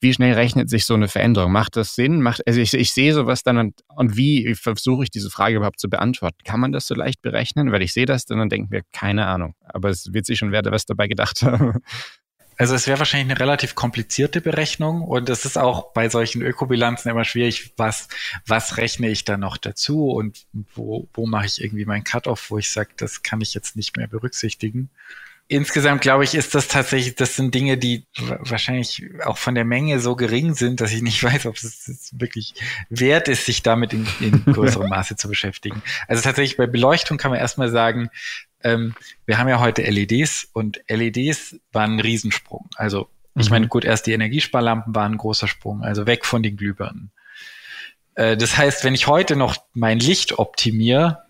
Wie 0.00 0.12
schnell 0.12 0.34
rechnet 0.34 0.70
sich 0.70 0.84
so 0.84 0.94
eine 0.94 1.08
Veränderung? 1.08 1.52
Macht 1.52 1.76
das 1.76 1.94
Sinn? 1.94 2.22
Macht, 2.22 2.46
also 2.46 2.60
ich, 2.60 2.74
ich 2.74 2.92
sehe 2.92 3.14
sowas 3.14 3.42
dann 3.42 3.58
und, 3.58 3.80
und 3.94 4.16
wie 4.16 4.54
versuche 4.54 5.04
ich 5.04 5.10
diese 5.10 5.30
Frage 5.30 5.56
überhaupt 5.56 5.80
zu 5.80 5.88
beantworten? 5.88 6.38
Kann 6.44 6.60
man 6.60 6.72
das 6.72 6.86
so 6.86 6.94
leicht 6.94 7.22
berechnen? 7.22 7.72
Weil 7.72 7.82
ich 7.82 7.92
sehe 7.92 8.06
das 8.06 8.26
dann 8.26 8.40
und 8.40 8.50
denke 8.50 8.68
mir, 8.74 8.82
keine 8.92 9.26
Ahnung. 9.26 9.54
Aber 9.64 9.90
es 9.90 10.12
wird 10.12 10.26
sich 10.26 10.38
schon 10.38 10.52
wer 10.52 10.64
was 10.64 10.86
dabei 10.86 11.08
gedacht 11.08 11.42
haben. 11.42 11.82
Also 12.56 12.74
es 12.74 12.86
wäre 12.86 13.00
wahrscheinlich 13.00 13.30
eine 13.30 13.40
relativ 13.40 13.74
komplizierte 13.74 14.40
Berechnung 14.40 15.02
und 15.02 15.28
es 15.28 15.44
ist 15.44 15.58
auch 15.58 15.92
bei 15.92 16.08
solchen 16.08 16.40
Ökobilanzen 16.42 17.10
immer 17.10 17.24
schwierig, 17.24 17.72
was, 17.76 18.08
was 18.46 18.76
rechne 18.76 19.08
ich 19.08 19.24
da 19.24 19.36
noch 19.36 19.56
dazu 19.56 20.10
und 20.10 20.46
wo, 20.74 21.08
wo 21.14 21.26
mache 21.26 21.46
ich 21.46 21.60
irgendwie 21.60 21.84
meinen 21.84 22.04
Cut-off, 22.04 22.50
wo 22.50 22.58
ich 22.58 22.70
sage, 22.70 22.90
das 22.96 23.22
kann 23.24 23.40
ich 23.40 23.54
jetzt 23.54 23.74
nicht 23.74 23.96
mehr 23.96 24.06
berücksichtigen. 24.06 24.90
Insgesamt 25.48 26.00
glaube 26.00 26.24
ich, 26.24 26.34
ist 26.34 26.54
das 26.54 26.68
tatsächlich, 26.68 27.14
das 27.14 27.36
sind 27.36 27.54
Dinge, 27.54 27.76
die 27.76 28.06
wahrscheinlich 28.40 29.04
auch 29.24 29.38
von 29.38 29.54
der 29.54 29.64
Menge 29.64 30.00
so 30.00 30.16
gering 30.16 30.54
sind, 30.54 30.80
dass 30.80 30.92
ich 30.92 31.02
nicht 31.02 31.22
weiß, 31.24 31.46
ob 31.46 31.56
es 31.56 32.10
wirklich 32.12 32.54
wert 32.88 33.28
ist, 33.28 33.46
sich 33.46 33.62
damit 33.62 33.92
in, 33.92 34.06
in 34.20 34.44
größerem 34.52 34.88
Maße 34.88 35.16
zu 35.16 35.28
beschäftigen. 35.28 35.82
Also 36.08 36.22
tatsächlich 36.22 36.56
bei 36.56 36.66
Beleuchtung 36.66 37.18
kann 37.18 37.30
man 37.30 37.40
erstmal 37.40 37.70
sagen, 37.70 38.10
ähm, 38.62 38.94
wir 39.26 39.38
haben 39.38 39.48
ja 39.48 39.60
heute 39.60 39.82
LEDs 39.82 40.48
und 40.52 40.80
LEDs 40.88 41.56
waren 41.72 41.96
ein 41.96 42.00
Riesensprung. 42.00 42.68
Also 42.76 43.08
ich 43.36 43.46
mhm. 43.46 43.50
meine, 43.50 43.68
gut, 43.68 43.84
erst 43.84 44.06
die 44.06 44.12
Energiesparlampen 44.12 44.94
waren 44.94 45.12
ein 45.12 45.18
großer 45.18 45.48
Sprung, 45.48 45.82
also 45.82 46.06
weg 46.06 46.24
von 46.24 46.42
den 46.42 46.56
Glühbirnen. 46.56 47.10
Äh, 48.14 48.36
das 48.36 48.56
heißt, 48.56 48.84
wenn 48.84 48.94
ich 48.94 49.06
heute 49.06 49.36
noch 49.36 49.56
mein 49.74 49.98
Licht 49.98 50.38
optimiere, 50.38 51.24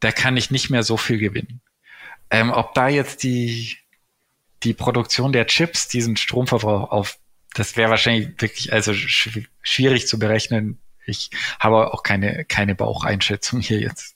da 0.00 0.12
kann 0.12 0.36
ich 0.36 0.50
nicht 0.50 0.68
mehr 0.68 0.82
so 0.82 0.96
viel 0.96 1.18
gewinnen. 1.18 1.62
Ähm, 2.34 2.50
ob 2.50 2.74
da 2.74 2.88
jetzt 2.88 3.22
die, 3.22 3.76
die 4.64 4.74
Produktion 4.74 5.32
der 5.32 5.46
Chips 5.46 5.86
diesen 5.86 6.16
Stromverbrauch 6.16 6.90
auf, 6.90 7.16
das 7.54 7.76
wäre 7.76 7.90
wahrscheinlich 7.90 8.40
wirklich 8.42 8.72
also 8.72 8.92
sch 8.92 9.38
schwierig 9.62 10.08
zu 10.08 10.18
berechnen. 10.18 10.80
Ich 11.06 11.30
habe 11.60 11.94
auch 11.94 12.02
keine, 12.02 12.44
keine 12.44 12.74
Baucheinschätzung 12.74 13.60
hier 13.60 13.78
jetzt. 13.78 14.13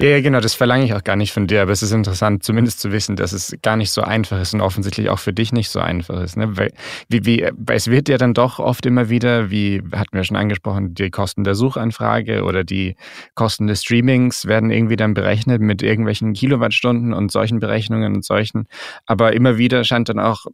Ja, 0.00 0.08
ja, 0.08 0.20
genau, 0.20 0.40
das 0.40 0.54
verlange 0.54 0.84
ich 0.84 0.94
auch 0.94 1.02
gar 1.02 1.16
nicht 1.16 1.32
von 1.32 1.46
dir, 1.46 1.62
aber 1.62 1.72
es 1.72 1.82
ist 1.82 1.92
interessant, 1.92 2.42
zumindest 2.42 2.80
zu 2.80 2.92
wissen, 2.92 3.16
dass 3.16 3.32
es 3.32 3.56
gar 3.62 3.76
nicht 3.76 3.90
so 3.90 4.02
einfach 4.02 4.40
ist 4.40 4.54
und 4.54 4.60
offensichtlich 4.60 5.08
auch 5.10 5.18
für 5.18 5.32
dich 5.32 5.52
nicht 5.52 5.70
so 5.70 5.80
einfach 5.80 6.20
ist. 6.20 6.36
Ne? 6.36 6.56
Weil, 6.56 6.72
wie, 7.08 7.24
wie, 7.24 7.52
es 7.68 7.88
wird 7.88 8.08
ja 8.08 8.18
dann 8.18 8.34
doch 8.34 8.58
oft 8.58 8.86
immer 8.86 9.08
wieder, 9.08 9.50
wie 9.50 9.82
hatten 9.92 10.16
wir 10.16 10.24
schon 10.24 10.36
angesprochen, 10.36 10.94
die 10.94 11.10
Kosten 11.10 11.44
der 11.44 11.54
Suchanfrage 11.54 12.44
oder 12.44 12.64
die 12.64 12.96
Kosten 13.34 13.66
des 13.66 13.82
Streamings 13.82 14.46
werden 14.46 14.70
irgendwie 14.70 14.96
dann 14.96 15.14
berechnet 15.14 15.60
mit 15.60 15.82
irgendwelchen 15.82 16.32
Kilowattstunden 16.34 17.12
und 17.12 17.32
solchen 17.32 17.60
Berechnungen 17.60 18.14
und 18.14 18.24
solchen. 18.24 18.66
Aber 19.06 19.32
immer 19.32 19.58
wieder 19.58 19.84
scheint 19.84 20.08
dann 20.08 20.20
auch 20.20 20.46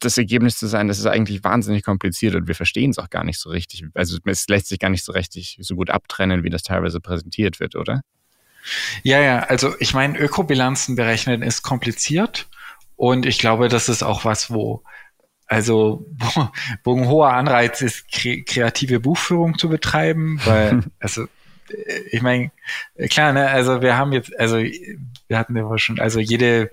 das 0.00 0.18
Ergebnis 0.18 0.56
zu 0.56 0.66
sein, 0.66 0.88
das 0.88 0.98
ist 0.98 1.06
eigentlich 1.06 1.44
wahnsinnig 1.44 1.84
kompliziert 1.84 2.34
und 2.34 2.48
wir 2.48 2.54
verstehen 2.54 2.90
es 2.90 2.98
auch 2.98 3.10
gar 3.10 3.24
nicht 3.24 3.38
so 3.38 3.50
richtig. 3.50 3.84
Also 3.94 4.18
es 4.24 4.48
lässt 4.48 4.68
sich 4.68 4.78
gar 4.78 4.90
nicht 4.90 5.04
so 5.04 5.12
richtig 5.12 5.58
so 5.60 5.76
gut 5.76 5.90
abtrennen, 5.90 6.42
wie 6.42 6.50
das 6.50 6.62
teilweise 6.62 7.00
präsentiert 7.00 7.60
wird, 7.60 7.76
oder? 7.76 8.02
Ja, 9.02 9.20
ja, 9.20 9.38
also 9.40 9.74
ich 9.78 9.94
meine, 9.94 10.18
Ökobilanzen 10.18 10.96
berechnen 10.96 11.42
ist 11.42 11.62
kompliziert 11.62 12.48
und 12.96 13.26
ich 13.26 13.38
glaube, 13.38 13.68
das 13.68 13.88
ist 13.88 14.02
auch 14.02 14.24
was, 14.24 14.50
wo 14.50 14.82
also 15.46 16.06
wo, 16.84 16.94
ein 16.96 17.08
hoher 17.08 17.32
Anreiz 17.32 17.80
ist, 17.80 18.10
kre 18.12 18.42
kreative 18.42 19.00
Buchführung 19.00 19.58
zu 19.58 19.68
betreiben, 19.68 20.40
weil 20.44 20.82
also 21.00 21.24
äh, 21.70 22.00
ich 22.10 22.22
meine, 22.22 22.50
klar, 23.10 23.32
ne, 23.32 23.48
also 23.48 23.80
wir 23.80 23.96
haben 23.96 24.12
jetzt, 24.12 24.38
also 24.38 24.56
wir 24.58 25.38
hatten 25.38 25.56
ja 25.56 25.78
schon, 25.78 25.98
also 25.98 26.20
jede 26.20 26.70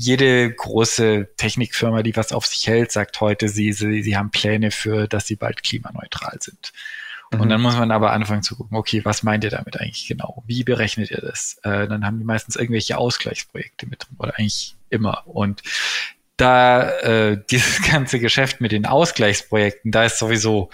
jede 0.00 0.50
große 0.50 1.28
Technikfirma, 1.36 2.02
die 2.02 2.16
was 2.16 2.32
auf 2.32 2.46
sich 2.46 2.66
hält, 2.66 2.90
sagt 2.90 3.20
heute, 3.20 3.50
sie, 3.50 3.74
sie, 3.74 4.02
sie 4.02 4.16
haben 4.16 4.30
Pläne 4.30 4.70
für, 4.70 5.06
dass 5.06 5.26
sie 5.26 5.36
bald 5.36 5.62
klimaneutral 5.62 6.38
sind. 6.40 6.72
Mhm. 7.30 7.40
Und 7.40 7.48
dann 7.50 7.60
muss 7.60 7.76
man 7.76 7.90
aber 7.90 8.12
anfangen 8.12 8.42
zu 8.42 8.56
gucken, 8.56 8.78
okay, 8.78 9.04
was 9.04 9.22
meint 9.22 9.44
ihr 9.44 9.50
damit 9.50 9.78
eigentlich 9.78 10.08
genau? 10.08 10.42
Wie 10.46 10.64
berechnet 10.64 11.10
ihr 11.10 11.20
das? 11.20 11.60
Äh, 11.64 11.86
dann 11.86 12.06
haben 12.06 12.18
die 12.18 12.24
meistens 12.24 12.56
irgendwelche 12.56 12.96
Ausgleichsprojekte 12.96 13.86
mit 13.86 14.04
drin 14.04 14.16
oder 14.18 14.38
eigentlich 14.38 14.74
immer. 14.88 15.26
Und 15.26 15.62
da 16.38 16.88
äh, 17.00 17.42
dieses 17.50 17.82
ganze 17.82 18.20
Geschäft 18.20 18.62
mit 18.62 18.72
den 18.72 18.86
Ausgleichsprojekten, 18.86 19.92
da 19.92 20.04
ist 20.04 20.18
sowieso 20.18 20.70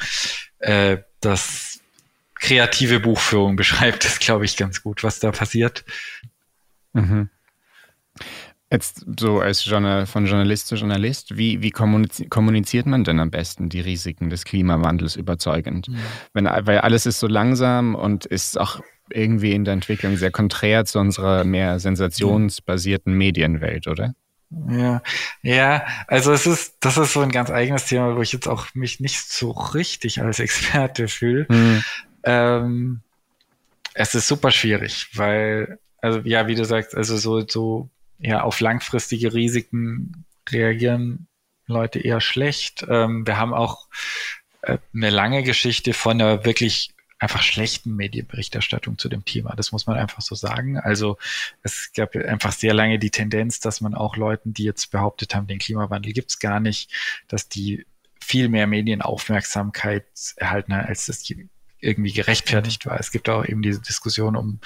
äh, 0.61 0.99
das 1.21 1.81
kreative 2.37 3.01
Buchführung 3.01 3.57
beschreibt 3.57 4.05
das, 4.05 4.21
glaube 4.21 4.45
ich, 4.45 4.57
ganz 4.57 4.85
gut, 4.85 5.03
was 5.03 5.19
da 5.19 5.33
passiert. 5.33 5.85
Mhm. 6.93 7.29
Jetzt 8.71 9.07
so 9.19 9.39
als 9.39 9.65
Journal, 9.65 10.07
von 10.07 10.27
Journalist 10.27 10.67
zu 10.67 10.75
Journalist, 10.75 11.37
wie, 11.37 11.63
wie 11.63 11.71
kommuniziert 11.71 12.87
man 12.87 13.05
denn 13.05 13.21
am 13.21 13.31
besten 13.31 13.69
die 13.69 13.81
Risiken 13.81 14.29
des 14.29 14.45
Klimawandels 14.45 15.15
überzeugend? 15.15 15.89
Mhm. 15.89 15.99
Wenn, 16.33 16.47
weil 16.47 16.79
alles 16.81 17.07
ist 17.07 17.21
so 17.21 17.29
langsam 17.29 17.95
und 17.95 18.27
ist 18.27 18.59
auch 18.59 18.81
irgendwie 19.11 19.53
in 19.53 19.65
der 19.65 19.75
Entwicklung 19.75 20.17
sehr 20.17 20.33
konträr 20.33 20.85
zu 20.85 20.99
unserer 20.99 21.45
mehr 21.45 21.79
sensationsbasierten 21.79 23.13
Medienwelt, 23.13 23.87
oder? 23.87 24.15
Ja, 24.69 25.03
ja, 25.43 25.87
also 26.09 26.33
es 26.33 26.47
ist, 26.47 26.77
das 26.81 26.99
ist 26.99 27.13
so 27.13 27.21
ein 27.21 27.31
ganz 27.31 27.51
eigenes 27.51 27.87
Thema, 27.87 28.17
wo 28.17 28.23
ich 28.23 28.33
jetzt 28.33 28.49
auch 28.49 28.75
mich 28.75 28.99
nicht 28.99 29.31
so 29.31 29.53
richtig 29.53 30.21
als 30.21 30.41
Experte 30.41 31.07
fühle. 31.07 31.47
Mhm. 31.49 31.85
Ähm, 32.25 33.01
es 33.95 34.15
ist 34.17 34.27
super 34.27 34.51
schwierig, 34.51 35.09
weil, 35.15 35.79
also 36.01 36.21
ja, 36.25 36.49
wie 36.49 36.55
du 36.57 36.65
sagst, 36.65 36.97
also 36.97 37.17
so, 37.17 37.47
so 37.47 37.89
ja, 38.19 38.43
auf 38.43 38.61
langfristige 38.61 39.35
Risiken 39.35 40.25
reagieren 40.49 41.29
Leute 41.67 41.99
eher 41.99 42.21
schlecht. 42.21 42.87
Ähm, 42.89 43.27
wir 43.27 43.39
haben 43.39 43.53
auch 43.53 43.89
äh, 44.63 44.79
eine 44.95 45.11
lange 45.11 45.43
Geschichte 45.43 45.93
von 45.93 46.21
einer 46.21 46.45
wirklich 46.45 46.95
einfach 47.19 47.43
schlechten 47.43 47.97
Medienberichterstattung 47.97 48.99
zu 48.99 49.09
dem 49.09 49.25
Thema. 49.25 49.55
Das 49.57 49.73
muss 49.73 49.87
man 49.87 49.97
einfach 49.97 50.21
so 50.21 50.35
sagen. 50.35 50.79
Also 50.79 51.17
es 51.63 51.93
gab 51.95 52.15
einfach 52.15 52.53
sehr 52.53 52.75
lange 52.75 52.99
die 52.99 53.11
Tendenz, 53.11 53.59
dass 53.59 53.81
man 53.81 53.95
auch 53.95 54.17
Leuten, 54.17 54.53
die 54.53 54.65
jetzt 54.65 54.91
behauptet 54.91 55.35
haben, 55.35 55.47
den 55.47 55.59
Klimawandel 55.59 56.13
gibt's 56.13 56.39
gar 56.39 56.61
nicht, 56.61 56.91
dass 57.29 57.49
die 57.49 57.87
viel 58.21 58.49
mehr 58.49 58.67
Medienaufmerksamkeit 58.67 60.05
erhalten, 60.37 60.73
als 60.73 61.07
das 61.07 61.23
irgendwie 61.81 62.13
gerechtfertigt 62.13 62.87
war. 62.87 62.99
Es 62.99 63.11
gibt 63.11 63.29
auch 63.29 63.45
eben 63.45 63.63
diese 63.63 63.81
Diskussion 63.81 64.37
um 64.37 64.61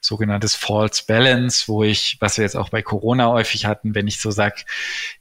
sogenanntes 0.00 0.54
False 0.54 1.04
Balance, 1.06 1.64
wo 1.68 1.84
ich, 1.84 2.16
was 2.20 2.38
wir 2.38 2.44
jetzt 2.44 2.56
auch 2.56 2.70
bei 2.70 2.82
Corona 2.82 3.28
häufig 3.28 3.66
hatten, 3.66 3.94
wenn 3.94 4.08
ich 4.08 4.20
so 4.20 4.30
sag, 4.30 4.64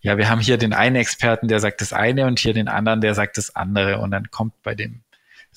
ja, 0.02 0.18
wir 0.18 0.30
haben 0.30 0.42
hier 0.42 0.58
den 0.58 0.74
einen 0.74 0.96
Experten, 0.96 1.48
der 1.48 1.60
sagt 1.60 1.82
das 1.82 1.94
eine 1.94 2.26
und 2.26 2.40
hier 2.40 2.54
den 2.54 2.68
anderen, 2.68 3.02
der 3.02 3.16
sagt 3.16 3.38
das 3.38 3.56
andere 3.56 4.00
und 4.00 4.12
dann 4.12 4.32
kommt 4.32 4.62
bei 4.64 4.76
dem 4.76 5.02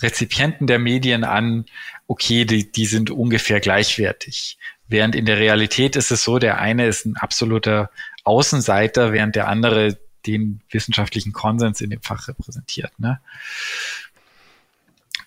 Rezipienten 0.01 0.67
der 0.67 0.79
Medien 0.79 1.25
an, 1.25 1.65
okay, 2.07 2.45
die, 2.45 2.71
die 2.71 2.87
sind 2.87 3.11
ungefähr 3.11 3.61
gleichwertig. 3.61 4.59
Während 4.87 5.15
in 5.15 5.27
der 5.27 5.39
Realität 5.39 5.97
ist 5.97 6.11
es 6.11 6.25
so, 6.25 6.39
der 6.39 6.59
eine 6.59 6.87
ist 6.87 7.05
ein 7.05 7.17
absoluter 7.17 7.91
Außenseiter, 8.25 9.13
während 9.13 9.37
der 9.37 9.49
andere 9.49 9.99
den 10.27 10.61
wissenschaftlichen 10.71 11.33
Konsens 11.33 11.81
in 11.81 11.91
dem 11.91 12.03
Fach 12.03 12.29
repräsentiert. 12.29 12.99
Ne? 12.99 13.21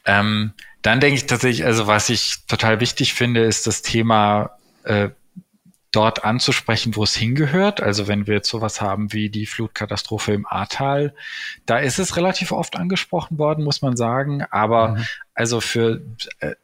Ähm, 0.06 0.54
dann 0.82 1.00
denke 1.00 1.16
ich 1.18 1.28
tatsächlich, 1.28 1.66
also 1.66 1.88
was 1.88 2.10
ich 2.10 2.46
total 2.48 2.80
wichtig 2.80 3.14
finde, 3.14 3.44
ist 3.44 3.68
das 3.68 3.82
Thema 3.82 4.58
äh, 4.84 5.10
dort 5.92 6.24
anzusprechen, 6.24 6.96
wo 6.96 7.04
es 7.04 7.16
hingehört. 7.16 7.82
Also 7.82 8.08
wenn 8.08 8.26
wir 8.26 8.36
jetzt 8.36 8.50
sowas 8.50 8.82
haben 8.82 9.14
wie 9.14 9.30
die 9.30 9.46
Flutkatastrophe 9.46 10.34
im 10.34 10.48
Ahrtal, 10.48 11.14
da 11.66 11.78
ist 11.78 12.00
es 12.00 12.16
relativ 12.16 12.52
oft 12.52 12.78
angesprochen 12.78 13.38
worden, 13.38 13.64
muss 13.64 13.82
man 13.82 13.98
sagen. 13.98 14.44
Aber 14.50 14.90
mhm. 14.90 15.06
also 15.34 15.62
für 15.62 16.02
äh, 16.40 16.56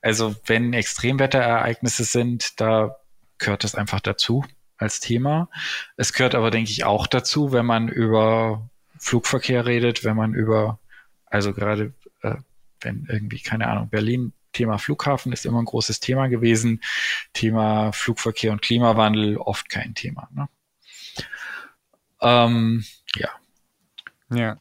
also 0.00 0.34
wenn 0.46 0.72
Extremwetterereignisse 0.72 2.04
sind, 2.04 2.60
da 2.60 2.96
gehört 3.38 3.64
das 3.64 3.74
einfach 3.74 4.00
dazu 4.00 4.44
als 4.78 5.00
Thema. 5.00 5.48
Es 5.96 6.12
gehört 6.12 6.34
aber, 6.34 6.50
denke 6.50 6.70
ich, 6.70 6.84
auch 6.84 7.06
dazu, 7.06 7.52
wenn 7.52 7.66
man 7.66 7.88
über 7.88 8.68
Flugverkehr 8.98 9.66
redet, 9.66 10.04
wenn 10.04 10.16
man 10.16 10.34
über, 10.34 10.78
also 11.26 11.52
gerade 11.52 11.92
wenn 12.80 13.06
irgendwie, 13.08 13.40
keine 13.40 13.68
Ahnung, 13.68 13.88
Berlin 13.88 14.32
Thema 14.52 14.78
Flughafen 14.78 15.32
ist 15.32 15.44
immer 15.44 15.60
ein 15.60 15.66
großes 15.66 16.00
Thema 16.00 16.28
gewesen. 16.28 16.82
Thema 17.34 17.92
Flugverkehr 17.92 18.52
und 18.52 18.62
Klimawandel 18.62 19.36
oft 19.36 19.68
kein 19.68 19.94
Thema. 19.94 20.28
Ne? 20.32 20.48
Ähm, 22.22 22.84
ja. 23.16 23.28
Ja. 24.30 24.60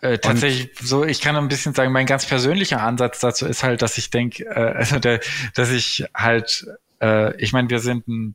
Äh, 0.00 0.18
tatsächlich 0.18 0.80
und 0.80 0.88
so, 0.88 1.04
ich 1.04 1.20
kann 1.20 1.36
ein 1.36 1.48
bisschen 1.48 1.74
sagen, 1.74 1.92
mein 1.92 2.06
ganz 2.06 2.26
persönlicher 2.26 2.82
Ansatz 2.82 3.20
dazu 3.20 3.46
ist 3.46 3.62
halt, 3.62 3.82
dass 3.82 3.98
ich 3.98 4.10
denke, 4.10 4.44
äh, 4.44 4.74
also 4.76 4.98
der, 4.98 5.20
dass 5.54 5.70
ich 5.70 6.04
halt, 6.14 6.66
äh, 7.00 7.36
ich 7.40 7.52
meine, 7.52 7.70
wir 7.70 7.78
sind 7.78 8.08
ein 8.08 8.34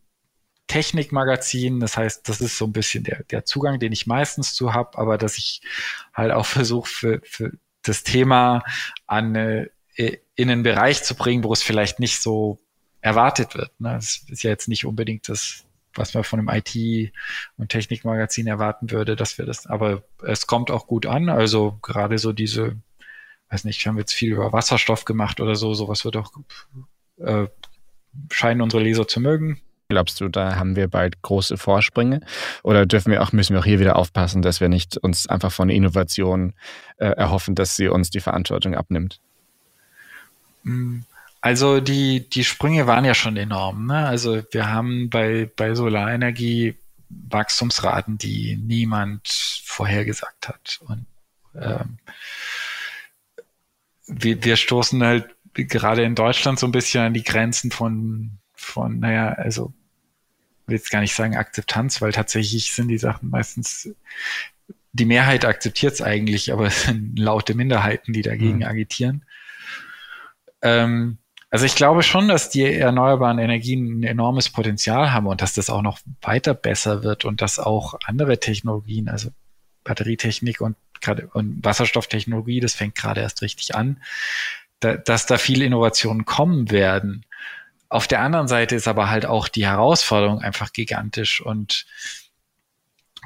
Technikmagazin, 0.67 1.79
das 1.79 1.97
heißt, 1.97 2.27
das 2.27 2.41
ist 2.41 2.57
so 2.57 2.65
ein 2.65 2.73
bisschen 2.73 3.03
der, 3.03 3.23
der 3.23 3.45
Zugang, 3.45 3.79
den 3.79 3.93
ich 3.93 4.07
meistens 4.07 4.53
zu 4.53 4.73
habe, 4.73 4.97
aber 4.97 5.17
dass 5.17 5.37
ich 5.37 5.61
halt 6.13 6.31
auch 6.31 6.45
versuche, 6.45 6.89
für, 6.89 7.21
für 7.23 7.51
das 7.87 8.03
Thema 8.03 8.63
an 9.05 9.35
äh, 9.35 9.67
in 10.35 10.49
einen 10.49 10.63
Bereich 10.63 11.03
zu 11.03 11.15
bringen, 11.15 11.43
wo 11.43 11.51
es 11.53 11.63
vielleicht 11.63 11.99
nicht 11.99 12.21
so 12.21 12.59
erwartet 13.01 13.55
wird. 13.55 13.71
Ne? 13.79 13.93
Das 13.93 14.23
ist 14.27 14.43
ja 14.43 14.51
jetzt 14.51 14.67
nicht 14.67 14.85
unbedingt 14.85 15.27
das, 15.29 15.65
was 15.95 16.13
man 16.13 16.23
von 16.23 16.39
einem 16.39 16.49
IT- 16.49 17.11
und 17.57 17.69
Technikmagazin 17.69 18.47
erwarten 18.47 18.91
würde, 18.91 19.15
dass 19.15 19.37
wir 19.37 19.45
das, 19.45 19.65
aber 19.65 20.03
es 20.23 20.45
kommt 20.45 20.69
auch 20.69 20.87
gut 20.87 21.05
an. 21.05 21.29
Also 21.29 21.79
gerade 21.81 22.19
so 22.19 22.33
diese, 22.33 22.77
weiß 23.49 23.63
nicht, 23.63 23.83
wir 23.83 23.89
haben 23.89 23.97
jetzt 23.97 24.13
viel 24.13 24.33
über 24.33 24.53
Wasserstoff 24.53 25.05
gemacht 25.05 25.39
oder 25.39 25.55
so, 25.55 25.73
sowas 25.73 26.05
wird 26.05 26.17
auch, 26.17 26.31
äh, 27.17 27.47
scheinen 28.31 28.61
unsere 28.61 28.83
Leser 28.83 29.07
zu 29.07 29.19
mögen. 29.19 29.61
Glaubst 29.89 30.19
du, 30.19 30.27
da 30.27 30.57
haben 30.57 30.75
wir 30.75 30.89
bald 30.89 31.21
große 31.21 31.57
Vorsprünge? 31.57 32.19
Oder 32.61 32.85
dürfen 32.85 33.11
wir 33.11 33.23
auch, 33.23 33.31
müssen 33.31 33.53
wir 33.53 33.61
auch 33.61 33.65
hier 33.65 33.79
wieder 33.79 33.95
aufpassen, 33.95 34.41
dass 34.41 34.59
wir 34.59 34.67
nicht 34.67 34.97
uns 34.97 35.27
einfach 35.27 35.51
von 35.51 35.69
Innovation 35.69 36.53
äh, 36.97 37.07
erhoffen, 37.07 37.55
dass 37.55 37.77
sie 37.77 37.87
uns 37.87 38.09
die 38.09 38.19
Verantwortung 38.19 38.75
abnimmt? 38.75 39.21
Mm, 40.63 40.99
Also 41.41 41.79
die, 41.79 42.29
die 42.29 42.43
Sprünge 42.43 42.87
waren 42.87 43.05
ja 43.05 43.13
schon 43.13 43.37
enorm. 43.37 43.85
Ne? 43.87 44.05
Also 44.05 44.43
wir 44.51 44.69
haben 44.69 45.09
bei, 45.09 45.49
bei 45.55 45.73
Solarenergie 45.73 46.75
Wachstumsraten, 47.09 48.17
die 48.17 48.57
niemand 48.57 49.27
vorhergesagt 49.63 50.49
hat. 50.49 50.79
Und 50.85 51.05
ähm, 51.55 51.99
wir, 54.07 54.43
wir 54.43 54.57
stoßen 54.57 55.01
halt 55.03 55.33
gerade 55.53 56.03
in 56.03 56.15
Deutschland 56.15 56.59
so 56.59 56.67
ein 56.67 56.73
bisschen 56.73 57.05
an 57.05 57.13
die 57.13 57.23
Grenzen 57.23 57.71
von, 57.71 58.39
von, 58.67 58.99
naja, 58.99 59.29
also 59.29 59.73
will 60.67 60.75
jetzt 60.75 60.91
gar 60.91 61.01
nicht 61.01 61.15
sagen 61.15 61.35
Akzeptanz, 61.35 62.01
weil 62.01 62.11
tatsächlich 62.11 62.73
sind 62.73 62.89
die 62.89 62.97
Sachen 62.97 63.29
meistens, 63.29 63.89
die 64.91 65.05
Mehrheit 65.05 65.45
akzeptiert 65.45 65.93
es 65.93 66.01
eigentlich, 66.01 66.51
aber 66.51 66.67
es 66.67 66.83
sind 66.83 67.17
laute 67.17 67.55
Minderheiten, 67.55 68.13
die 68.13 68.21
dagegen 68.21 68.57
mhm. 68.57 68.65
agitieren. 68.65 69.25
Ähm, 70.61 71.17
also 71.49 71.65
ich 71.65 71.75
glaube 71.75 72.03
schon, 72.03 72.27
dass 72.27 72.49
die 72.49 72.65
erneuerbaren 72.65 73.39
Energien 73.39 74.01
ein 74.01 74.03
enormes 74.03 74.49
Potenzial 74.49 75.13
haben 75.13 75.27
und 75.27 75.41
dass 75.41 75.53
das 75.53 75.69
auch 75.69 75.81
noch 75.81 75.99
weiter 76.21 76.53
besser 76.53 77.03
wird 77.03 77.23
und 77.23 77.41
dass 77.41 77.57
auch 77.57 77.95
andere 78.05 78.39
Technologien, 78.39 79.07
also 79.07 79.29
Batterietechnik 79.85 80.59
und 80.59 80.75
gerade 80.99 81.29
und 81.33 81.63
Wasserstofftechnologie, 81.63 82.59
das 82.59 82.75
fängt 82.75 82.95
gerade 82.95 83.21
erst 83.21 83.41
richtig 83.41 83.75
an, 83.75 84.01
da, 84.81 84.97
dass 84.97 85.25
da 85.25 85.37
viele 85.37 85.63
Innovationen 85.63 86.25
kommen 86.25 86.69
werden. 86.69 87.25
Auf 87.89 88.07
der 88.07 88.21
anderen 88.21 88.47
Seite 88.47 88.75
ist 88.75 88.87
aber 88.87 89.09
halt 89.09 89.25
auch 89.25 89.47
die 89.47 89.65
Herausforderung 89.65 90.41
einfach 90.41 90.73
gigantisch 90.73 91.41
und 91.41 91.85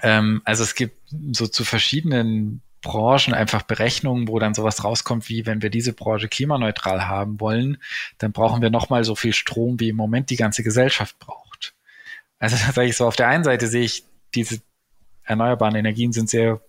ähm, 0.03 0.41
also 0.45 0.63
es 0.63 0.75
gibt 0.75 0.97
so 1.31 1.47
zu 1.47 1.63
verschiedenen 1.63 2.61
Branchen 2.81 3.33
einfach 3.33 3.61
Berechnungen, 3.61 4.27
wo 4.27 4.39
dann 4.39 4.53
sowas 4.53 4.83
rauskommt 4.83 5.29
wie, 5.29 5.45
wenn 5.45 5.61
wir 5.61 5.69
diese 5.69 5.93
Branche 5.93 6.27
klimaneutral 6.27 7.07
haben 7.07 7.39
wollen, 7.39 7.77
dann 8.17 8.31
brauchen 8.31 8.61
wir 8.61 8.71
nochmal 8.71 9.03
so 9.03 9.15
viel 9.15 9.33
Strom, 9.33 9.79
wie 9.79 9.89
im 9.89 9.95
Moment 9.95 10.29
die 10.29 10.35
ganze 10.35 10.63
Gesellschaft 10.63 11.19
braucht. 11.19 11.73
Also 12.39 12.55
da 12.65 12.73
sage 12.73 12.87
ich 12.87 12.97
so, 12.97 13.07
auf 13.07 13.15
der 13.15 13.27
einen 13.27 13.43
Seite 13.43 13.67
sehe 13.67 13.83
ich, 13.83 14.03
diese 14.33 14.61
erneuerbaren 15.23 15.75
Energien 15.75 16.11
sind 16.11 16.29
sehr, 16.29 16.61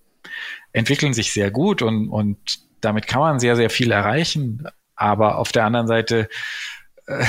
entwickeln 0.71 1.13
sich 1.13 1.33
sehr 1.33 1.51
gut 1.51 1.81
und, 1.81 2.09
und 2.09 2.59
damit 2.81 3.07
kann 3.07 3.21
man 3.21 3.39
sehr, 3.39 3.55
sehr 3.55 3.69
viel 3.69 3.91
erreichen. 3.91 4.67
Aber 4.95 5.37
auf 5.37 5.51
der 5.51 5.65
anderen 5.65 5.87
Seite 5.87 6.29
äh, 7.07 7.25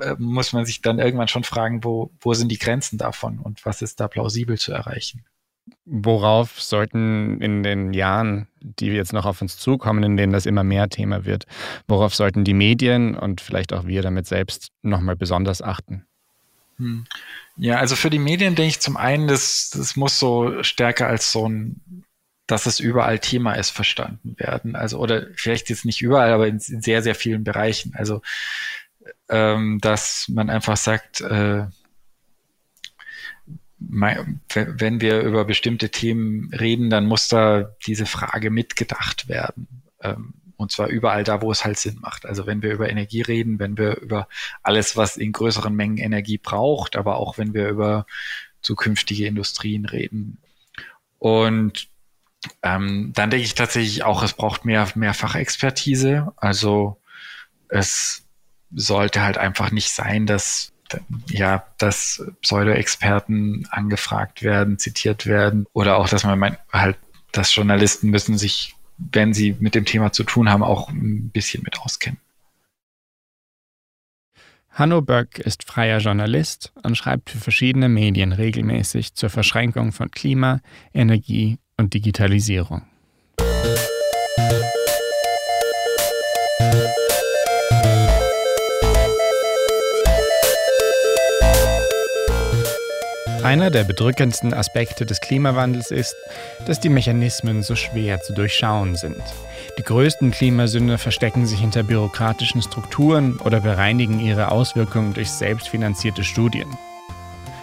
äh 0.00 0.16
muss 0.18 0.52
man 0.52 0.64
sich 0.64 0.82
dann 0.82 0.98
irgendwann 0.98 1.28
schon 1.28 1.44
fragen, 1.44 1.84
wo, 1.84 2.10
wo 2.20 2.34
sind 2.34 2.50
die 2.50 2.58
Grenzen 2.58 2.98
davon 2.98 3.38
und 3.38 3.64
was 3.64 3.82
ist 3.82 4.00
da 4.00 4.08
plausibel 4.08 4.58
zu 4.58 4.72
erreichen? 4.72 5.24
Worauf 5.84 6.60
sollten 6.60 7.40
in 7.40 7.62
den 7.62 7.92
Jahren, 7.92 8.48
die 8.60 8.86
jetzt 8.86 9.12
noch 9.12 9.26
auf 9.26 9.40
uns 9.40 9.56
zukommen, 9.56 10.02
in 10.02 10.16
denen 10.16 10.32
das 10.32 10.46
immer 10.46 10.64
mehr 10.64 10.88
Thema 10.88 11.24
wird, 11.24 11.46
worauf 11.86 12.14
sollten 12.14 12.44
die 12.44 12.54
Medien 12.54 13.14
und 13.14 13.40
vielleicht 13.40 13.72
auch 13.72 13.86
wir 13.86 14.02
damit 14.02 14.26
selbst 14.26 14.68
nochmal 14.82 15.16
besonders 15.16 15.62
achten? 15.62 16.06
Hm. 16.78 17.06
Ja, 17.56 17.76
also 17.76 17.94
für 17.94 18.10
die 18.10 18.18
Medien 18.18 18.54
denke 18.54 18.70
ich 18.70 18.80
zum 18.80 18.96
einen, 18.96 19.28
das, 19.28 19.70
das 19.70 19.96
muss 19.96 20.18
so 20.18 20.62
stärker 20.62 21.06
als 21.06 21.30
so 21.30 21.48
ein, 21.48 22.04
dass 22.46 22.66
es 22.66 22.80
überall 22.80 23.18
Thema 23.18 23.54
ist, 23.54 23.70
verstanden 23.70 24.34
werden. 24.38 24.74
Also, 24.74 24.98
oder 24.98 25.26
vielleicht 25.34 25.68
jetzt 25.70 25.84
nicht 25.84 26.00
überall, 26.00 26.32
aber 26.32 26.48
in 26.48 26.58
sehr, 26.58 27.02
sehr 27.02 27.14
vielen 27.14 27.44
Bereichen. 27.44 27.92
Also, 27.94 28.22
ähm, 29.30 29.78
dass 29.80 30.26
man 30.28 30.50
einfach 30.50 30.76
sagt, 30.76 31.20
äh, 31.20 31.66
wenn 33.78 35.00
wir 35.00 35.22
über 35.22 35.44
bestimmte 35.46 35.90
Themen 35.90 36.52
reden, 36.52 36.90
dann 36.90 37.06
muss 37.06 37.28
da 37.28 37.74
diese 37.86 38.04
Frage 38.04 38.50
mitgedacht 38.50 39.28
werden. 39.28 39.68
Ähm, 40.02 40.34
und 40.56 40.70
zwar 40.70 40.88
überall 40.88 41.24
da, 41.24 41.40
wo 41.40 41.50
es 41.50 41.64
halt 41.64 41.78
Sinn 41.78 41.98
macht. 42.00 42.26
Also 42.26 42.46
wenn 42.46 42.60
wir 42.62 42.72
über 42.72 42.90
Energie 42.90 43.22
reden, 43.22 43.58
wenn 43.58 43.78
wir 43.78 43.96
über 43.96 44.28
alles, 44.62 44.96
was 44.96 45.16
in 45.16 45.32
größeren 45.32 45.74
Mengen 45.74 45.96
Energie 45.96 46.36
braucht, 46.36 46.96
aber 46.96 47.16
auch 47.16 47.38
wenn 47.38 47.54
wir 47.54 47.68
über 47.70 48.04
zukünftige 48.60 49.26
Industrien 49.26 49.86
reden. 49.86 50.36
Und 51.18 51.88
ähm, 52.62 53.12
dann 53.14 53.30
denke 53.30 53.44
ich 53.44 53.54
tatsächlich 53.54 54.02
auch, 54.04 54.22
es 54.22 54.34
braucht 54.34 54.66
mehr, 54.66 54.86
mehr 54.94 55.14
Fachexpertise. 55.14 56.30
Also 56.36 57.00
es 57.68 58.26
sollte 58.72 59.22
halt 59.22 59.38
einfach 59.38 59.70
nicht 59.70 59.92
sein, 59.92 60.26
dass 60.26 60.72
ja, 61.28 61.64
dass 61.78 62.24
Pseudo-Experten 62.42 63.66
angefragt 63.70 64.42
werden, 64.42 64.78
zitiert 64.78 65.26
werden 65.26 65.66
oder 65.72 65.96
auch, 65.96 66.08
dass 66.08 66.24
man 66.24 66.38
meint, 66.38 66.58
halt, 66.72 66.96
dass 67.32 67.54
Journalisten 67.54 68.10
müssen 68.10 68.36
sich, 68.38 68.74
wenn 68.98 69.32
sie 69.32 69.56
mit 69.60 69.74
dem 69.74 69.84
Thema 69.84 70.12
zu 70.12 70.24
tun 70.24 70.50
haben, 70.50 70.62
auch 70.62 70.88
ein 70.88 71.30
bisschen 71.30 71.62
mit 71.62 71.78
auskennen. 71.80 72.18
Hanno 74.70 75.02
Böck 75.02 75.38
ist 75.38 75.64
freier 75.64 75.98
Journalist 75.98 76.72
und 76.82 76.96
schreibt 76.96 77.30
für 77.30 77.38
verschiedene 77.38 77.88
Medien 77.88 78.32
regelmäßig 78.32 79.14
zur 79.14 79.28
Verschränkung 79.28 79.92
von 79.92 80.10
Klima, 80.10 80.60
Energie 80.94 81.58
und 81.76 81.92
Digitalisierung. 81.92 82.82
Einer 93.42 93.70
der 93.70 93.84
bedrückendsten 93.84 94.52
Aspekte 94.52 95.06
des 95.06 95.20
Klimawandels 95.20 95.90
ist, 95.90 96.14
dass 96.66 96.78
die 96.78 96.90
Mechanismen 96.90 97.62
so 97.62 97.74
schwer 97.74 98.20
zu 98.20 98.34
durchschauen 98.34 98.96
sind. 98.96 99.22
Die 99.78 99.82
größten 99.82 100.30
Klimasünder 100.30 100.98
verstecken 100.98 101.46
sich 101.46 101.60
hinter 101.60 101.82
bürokratischen 101.82 102.60
Strukturen 102.60 103.38
oder 103.38 103.60
bereinigen 103.60 104.20
ihre 104.20 104.50
Auswirkungen 104.50 105.14
durch 105.14 105.30
selbstfinanzierte 105.30 106.22
Studien. 106.22 106.68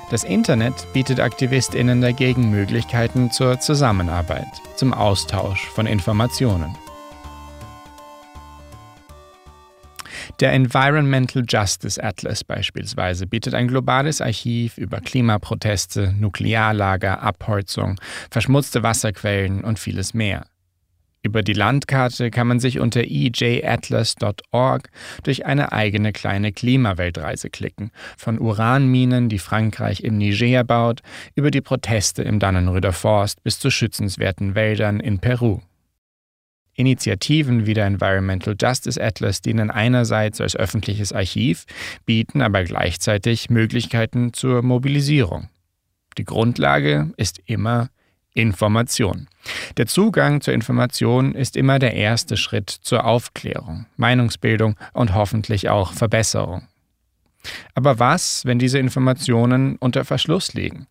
Das 0.09 0.23
Internet 0.23 0.73
bietet 0.93 1.19
Aktivistinnen 1.19 2.01
dagegen 2.01 2.49
Möglichkeiten 2.49 3.29
zur 3.29 3.59
Zusammenarbeit, 3.59 4.47
zum 4.75 4.93
Austausch 4.93 5.67
von 5.69 5.85
Informationen. 5.85 6.75
Der 10.39 10.54
Environmental 10.54 11.43
Justice 11.47 12.02
Atlas 12.02 12.43
beispielsweise 12.43 13.26
bietet 13.26 13.56
ein 13.56 13.67
globales 13.67 14.21
Archiv 14.21 14.78
über 14.78 15.02
Klimaproteste, 15.02 16.13
Nuklearlager, 16.15 17.23
Abholzung, 17.23 18.00
verschmutzte 18.30 18.84
Wasserquellen 18.84 19.63
und 19.63 19.80
vieles 19.80 20.13
mehr. 20.13 20.45
Über 21.23 21.41
die 21.41 21.54
Landkarte 21.54 22.30
kann 22.30 22.45
man 22.45 22.60
sich 22.60 22.80
unter 22.80 23.02
ejatlas.org 23.02 24.89
durch 25.23 25.47
eine 25.47 25.71
eigene 25.71 26.13
kleine 26.13 26.52
Klimaweltreise 26.54 27.50
klicken, 27.50 27.89
von 28.15 28.39
Uranminen, 28.39 29.30
die 29.30 29.39
Frankreich 29.39 30.04
im 30.04 30.19
Niger 30.19 30.63
baut, 30.63 31.02
über 31.34 31.50
die 31.50 31.62
Proteste 31.62 32.21
im 32.21 32.39
Dannenröder 32.39 32.93
Forst 32.93 33.43
bis 33.43 33.60
zu 33.60 33.71
schützenswerten 33.71 34.54
Wäldern 34.54 35.00
in 35.00 35.17
Peru. 35.17 35.62
Initiativen 36.77 37.65
wie 37.65 37.73
der 37.73 37.87
Environmental 37.87 38.55
Justice 38.59 39.03
Atlas 39.03 39.41
dienen 39.41 39.71
einerseits 39.71 40.39
als 40.39 40.55
öffentliches 40.55 41.11
Archiv, 41.11 41.65
bieten 42.05 42.41
aber 42.41 42.63
gleichzeitig 42.63 43.49
Möglichkeiten 43.49 44.31
zur 44.31 44.61
Mobilisierung. 44.61 45.49
Die 46.19 46.23
Grundlage 46.23 47.11
ist 47.17 47.41
immer 47.45 47.89
Information. 48.33 49.27
Der 49.77 49.87
Zugang 49.87 50.41
zur 50.41 50.53
Information 50.53 51.33
ist 51.33 51.57
immer 51.57 51.79
der 51.79 51.95
erste 51.95 52.37
Schritt 52.37 52.69
zur 52.69 53.05
Aufklärung, 53.05 53.87
Meinungsbildung 53.95 54.75
und 54.93 55.15
hoffentlich 55.15 55.69
auch 55.69 55.93
Verbesserung. 55.93 56.67
Aber 57.73 57.97
was, 57.97 58.45
wenn 58.45 58.59
diese 58.59 58.77
Informationen 58.77 59.77
unter 59.77 60.05
Verschluss 60.05 60.53
liegen? 60.53 60.85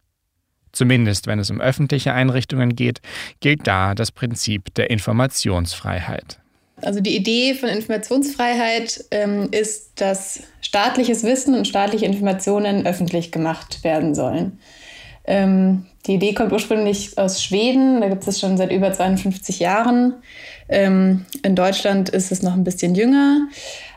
Zumindest 0.76 1.26
wenn 1.26 1.38
es 1.38 1.48
um 1.50 1.58
öffentliche 1.58 2.12
Einrichtungen 2.12 2.76
geht, 2.76 3.00
gilt 3.40 3.66
da 3.66 3.94
das 3.94 4.12
Prinzip 4.12 4.74
der 4.74 4.90
Informationsfreiheit. 4.90 6.38
Also 6.82 7.00
die 7.00 7.16
Idee 7.16 7.54
von 7.54 7.70
Informationsfreiheit 7.70 9.06
ähm, 9.10 9.48
ist, 9.52 9.92
dass 9.98 10.42
staatliches 10.60 11.22
Wissen 11.22 11.54
und 11.54 11.66
staatliche 11.66 12.04
Informationen 12.04 12.86
öffentlich 12.86 13.32
gemacht 13.32 13.84
werden 13.84 14.14
sollen. 14.14 14.58
Ähm, 15.24 15.86
die 16.06 16.16
Idee 16.16 16.34
kommt 16.34 16.52
ursprünglich 16.52 17.16
aus 17.16 17.42
Schweden, 17.42 18.02
da 18.02 18.10
gibt 18.10 18.28
es 18.28 18.38
schon 18.38 18.58
seit 18.58 18.70
über 18.70 18.92
52 18.92 19.58
Jahren. 19.58 20.12
Ähm, 20.68 21.24
in 21.42 21.56
Deutschland 21.56 22.10
ist 22.10 22.30
es 22.30 22.42
noch 22.42 22.52
ein 22.52 22.64
bisschen 22.64 22.94
jünger. 22.94 23.48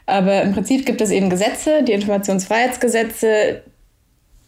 Aber 0.05 0.41
im 0.43 0.53
Prinzip 0.53 0.85
gibt 0.85 1.01
es 1.01 1.11
eben 1.11 1.29
Gesetze, 1.29 1.83
die 1.83 1.91
Informationsfreiheitsgesetze, 1.91 3.63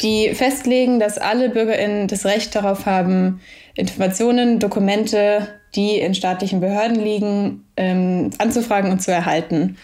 die 0.01 0.33
festlegen, 0.33 0.99
dass 0.99 1.17
alle 1.17 1.49
BürgerInnen 1.49 2.07
das 2.07 2.25
Recht 2.25 2.55
darauf 2.55 2.85
haben, 2.85 3.41
Informationen, 3.75 4.59
Dokumente, 4.59 5.47
die 5.75 5.97
in 5.97 6.13
staatlichen 6.13 6.59
Behörden 6.59 6.99
liegen, 6.99 7.65
ähm, 7.77 8.31
anzufragen 8.37 8.91
und 8.91 9.01
zu 9.01 9.11
erhalten. 9.11 9.77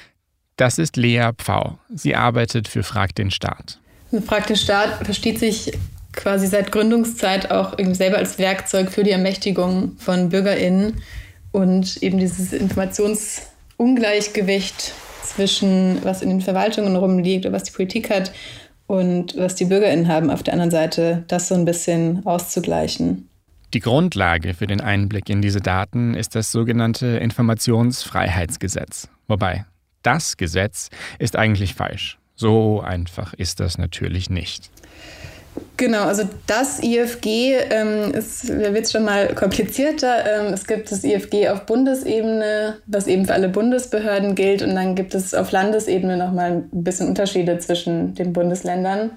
Das 0.57 0.77
ist 0.77 0.97
Lea 0.97 1.29
Pfau. 1.37 1.77
Sie 1.93 2.15
arbeitet 2.15 2.67
für 2.67 2.83
Frag 2.83 3.15
den 3.15 3.31
Staat. 3.31 3.79
Frag 4.25 4.47
den 4.47 4.55
Staat 4.55 5.05
versteht 5.05 5.37
sich 5.39 5.73
quasi 6.13 6.47
seit 6.47 6.71
Gründungszeit 6.71 7.51
auch 7.51 7.75
selber 7.93 8.17
als 8.17 8.39
Werkzeug 8.39 8.91
für 8.91 9.03
die 9.03 9.11
Ermächtigung 9.11 9.97
von 9.97 10.29
BürgerInnen 10.29 11.03
und 11.51 12.01
eben 12.01 12.17
dieses 12.17 12.53
Informationsungleichgewicht 12.53 14.93
zwischen 15.23 16.03
was 16.03 16.23
in 16.23 16.29
den 16.29 16.41
Verwaltungen 16.41 16.95
rumliegt 16.95 17.45
oder 17.45 17.53
was 17.53 17.63
die 17.63 17.73
Politik 17.73 18.09
hat 18.09 18.31
und 18.87 19.37
was 19.37 19.55
die 19.55 19.65
BürgerInnen 19.65 20.07
haben 20.07 20.29
auf 20.29 20.43
der 20.43 20.53
anderen 20.53 20.71
Seite, 20.71 21.23
das 21.27 21.49
so 21.49 21.55
ein 21.55 21.65
bisschen 21.65 22.25
auszugleichen. 22.25 23.29
Die 23.73 23.81
Grundlage 23.81 24.53
für 24.53 24.65
den 24.65 24.79
Einblick 24.79 25.29
in 25.29 25.41
diese 25.41 25.59
Daten 25.59 26.13
ist 26.13 26.35
das 26.35 26.51
sogenannte 26.51 27.05
Informationsfreiheitsgesetz. 27.17 29.09
Wobei, 29.27 29.65
das 30.03 30.37
Gesetz 30.37 30.89
ist 31.19 31.35
eigentlich 31.35 31.75
falsch. 31.75 32.17
So 32.35 32.81
einfach 32.81 33.33
ist 33.33 33.59
das 33.59 33.77
natürlich 33.77 34.29
nicht. 34.29 34.69
Genau, 35.77 36.03
also 36.03 36.23
das 36.47 36.81
IFG 36.81 37.53
ähm, 37.69 38.11
ist, 38.13 38.49
da 38.49 38.73
wird 38.73 38.85
es 38.85 38.91
schon 38.91 39.03
mal 39.03 39.33
komplizierter. 39.35 40.25
Ähm, 40.25 40.53
es 40.53 40.65
gibt 40.65 40.91
das 40.91 41.03
IFG 41.03 41.49
auf 41.49 41.65
Bundesebene, 41.65 42.77
was 42.87 43.07
eben 43.07 43.25
für 43.25 43.33
alle 43.33 43.49
Bundesbehörden 43.49 44.35
gilt. 44.35 44.61
Und 44.61 44.75
dann 44.75 44.95
gibt 44.95 45.13
es 45.13 45.33
auf 45.33 45.51
Landesebene 45.51 46.17
nochmal 46.17 46.63
ein 46.73 46.83
bisschen 46.83 47.07
Unterschiede 47.07 47.59
zwischen 47.59 48.15
den 48.15 48.33
Bundesländern. 48.33 49.11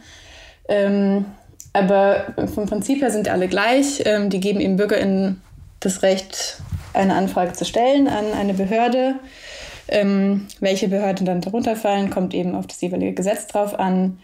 Ähm, 0.68 1.24
aber 1.72 2.34
vom 2.52 2.66
Prinzip 2.66 3.00
her 3.00 3.10
sind 3.10 3.28
alle 3.28 3.48
gleich. 3.48 4.02
Ähm, 4.04 4.30
die 4.30 4.40
geben 4.40 4.60
eben 4.60 4.76
BürgerInnen 4.76 5.40
das 5.80 6.02
Recht, 6.02 6.56
eine 6.92 7.14
Anfrage 7.14 7.52
zu 7.52 7.64
stellen 7.64 8.08
an 8.08 8.32
eine 8.38 8.54
Behörde. 8.54 9.14
Ähm, 9.88 10.46
welche 10.60 10.88
Behörden 10.88 11.26
dann 11.26 11.40
darunter 11.40 11.74
fallen, 11.74 12.10
kommt 12.10 12.34
eben 12.34 12.54
auf 12.54 12.66
das 12.66 12.80
jeweilige 12.80 13.14
Gesetz 13.14 13.46
drauf 13.46 13.78
an. 13.78 14.18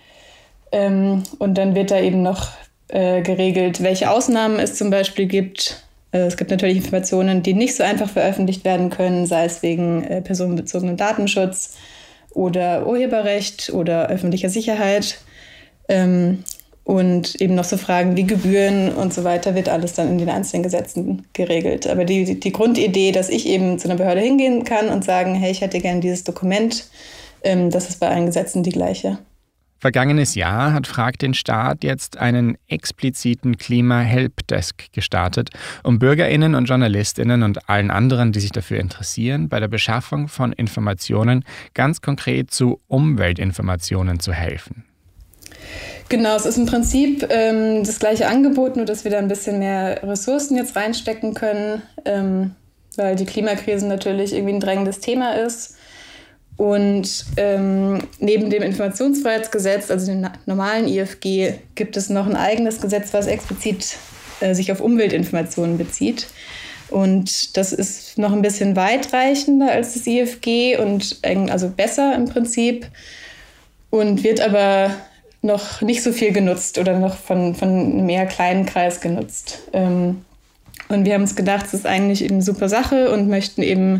Ähm, 0.72 1.22
und 1.38 1.58
dann 1.58 1.74
wird 1.74 1.90
da 1.90 2.00
eben 2.00 2.22
noch 2.22 2.50
äh, 2.88 3.22
geregelt, 3.22 3.82
welche 3.82 4.10
Ausnahmen 4.10 4.58
es 4.58 4.76
zum 4.76 4.90
Beispiel 4.90 5.26
gibt. 5.26 5.84
Äh, 6.12 6.20
es 6.20 6.36
gibt 6.36 6.50
natürlich 6.50 6.76
Informationen, 6.76 7.42
die 7.42 7.54
nicht 7.54 7.74
so 7.74 7.82
einfach 7.82 8.08
veröffentlicht 8.08 8.64
werden 8.64 8.90
können, 8.90 9.26
sei 9.26 9.44
es 9.44 9.62
wegen 9.62 10.04
äh, 10.04 10.22
personenbezogenem 10.22 10.96
Datenschutz 10.96 11.76
oder 12.34 12.86
Urheberrecht 12.86 13.70
oder 13.72 14.08
öffentlicher 14.08 14.50
Sicherheit. 14.50 15.18
Ähm, 15.88 16.44
und 16.84 17.40
eben 17.40 17.56
noch 17.56 17.64
so 17.64 17.76
Fragen 17.76 18.16
wie 18.16 18.22
Gebühren 18.22 18.92
und 18.92 19.12
so 19.12 19.24
weiter 19.24 19.56
wird 19.56 19.68
alles 19.68 19.94
dann 19.94 20.08
in 20.08 20.18
den 20.18 20.28
einzelnen 20.28 20.62
Gesetzen 20.62 21.26
geregelt. 21.32 21.88
Aber 21.88 22.04
die, 22.04 22.38
die 22.38 22.52
Grundidee, 22.52 23.10
dass 23.10 23.28
ich 23.28 23.46
eben 23.46 23.80
zu 23.80 23.88
einer 23.88 23.98
Behörde 23.98 24.20
hingehen 24.20 24.62
kann 24.62 24.88
und 24.88 25.04
sagen, 25.04 25.34
hey, 25.34 25.50
ich 25.50 25.62
hätte 25.62 25.80
gerne 25.80 25.98
dieses 25.98 26.22
Dokument, 26.22 26.88
ähm, 27.42 27.70
das 27.70 27.88
ist 27.88 27.98
bei 27.98 28.08
allen 28.08 28.26
Gesetzen 28.26 28.62
die 28.62 28.70
gleiche. 28.70 29.18
Vergangenes 29.78 30.34
Jahr 30.34 30.72
hat 30.72 30.86
Frag 30.86 31.18
den 31.18 31.34
Staat 31.34 31.84
jetzt 31.84 32.16
einen 32.16 32.56
expliziten 32.66 33.58
Klima-Helpdesk 33.58 34.92
gestartet, 34.92 35.50
um 35.82 35.98
Bürgerinnen 35.98 36.54
und 36.54 36.64
Journalistinnen 36.64 37.42
und 37.42 37.68
allen 37.68 37.90
anderen, 37.90 38.32
die 38.32 38.40
sich 38.40 38.52
dafür 38.52 38.80
interessieren, 38.80 39.48
bei 39.48 39.60
der 39.60 39.68
Beschaffung 39.68 40.28
von 40.28 40.52
Informationen 40.52 41.44
ganz 41.74 42.00
konkret 42.00 42.50
zu 42.50 42.80
Umweltinformationen 42.88 44.18
zu 44.18 44.32
helfen. 44.32 44.84
Genau, 46.08 46.36
es 46.36 46.46
ist 46.46 46.56
im 46.56 46.66
Prinzip 46.66 47.26
ähm, 47.30 47.82
das 47.84 47.98
gleiche 47.98 48.28
Angebot, 48.28 48.76
nur 48.76 48.86
dass 48.86 49.04
wir 49.04 49.10
da 49.10 49.18
ein 49.18 49.28
bisschen 49.28 49.58
mehr 49.58 50.02
Ressourcen 50.04 50.56
jetzt 50.56 50.76
reinstecken 50.76 51.34
können, 51.34 51.82
ähm, 52.04 52.54
weil 52.96 53.16
die 53.16 53.26
Klimakrise 53.26 53.86
natürlich 53.86 54.32
irgendwie 54.32 54.54
ein 54.54 54.60
drängendes 54.60 55.00
Thema 55.00 55.32
ist. 55.32 55.76
Und 56.56 57.26
ähm, 57.36 57.98
neben 58.18 58.48
dem 58.48 58.62
Informationsfreiheitsgesetz, 58.62 59.90
also 59.90 60.06
dem 60.06 60.26
normalen 60.46 60.88
IFG, 60.88 61.52
gibt 61.74 61.96
es 61.96 62.08
noch 62.08 62.26
ein 62.26 62.36
eigenes 62.36 62.80
Gesetz, 62.80 63.12
was 63.12 63.26
explizit 63.26 63.98
äh, 64.40 64.54
sich 64.54 64.72
auf 64.72 64.80
Umweltinformationen 64.80 65.76
bezieht. 65.76 66.26
Und 66.88 67.56
das 67.56 67.72
ist 67.72 68.16
noch 68.16 68.32
ein 68.32 68.42
bisschen 68.42 68.76
weitreichender 68.76 69.70
als 69.70 69.94
das 69.94 70.06
IFG 70.06 70.78
und 70.78 71.18
also 71.50 71.68
besser 71.68 72.14
im 72.14 72.26
Prinzip 72.26 72.86
und 73.90 74.22
wird 74.22 74.40
aber 74.40 74.94
noch 75.42 75.80
nicht 75.80 76.02
so 76.02 76.12
viel 76.12 76.32
genutzt 76.32 76.78
oder 76.78 76.98
noch 76.98 77.16
von, 77.16 77.54
von 77.54 77.68
einem 77.68 78.08
eher 78.08 78.26
kleinen 78.26 78.66
Kreis 78.66 79.00
genutzt. 79.00 79.58
Ähm, 79.72 80.24
und 80.88 81.04
wir 81.04 81.14
haben 81.14 81.22
uns 81.22 81.34
gedacht, 81.34 81.66
es 81.66 81.74
ist 81.74 81.86
eigentlich 81.86 82.22
eben 82.22 82.34
eine 82.34 82.42
super 82.42 82.68
Sache 82.68 83.10
und 83.10 83.28
möchten 83.28 83.62
eben 83.62 83.98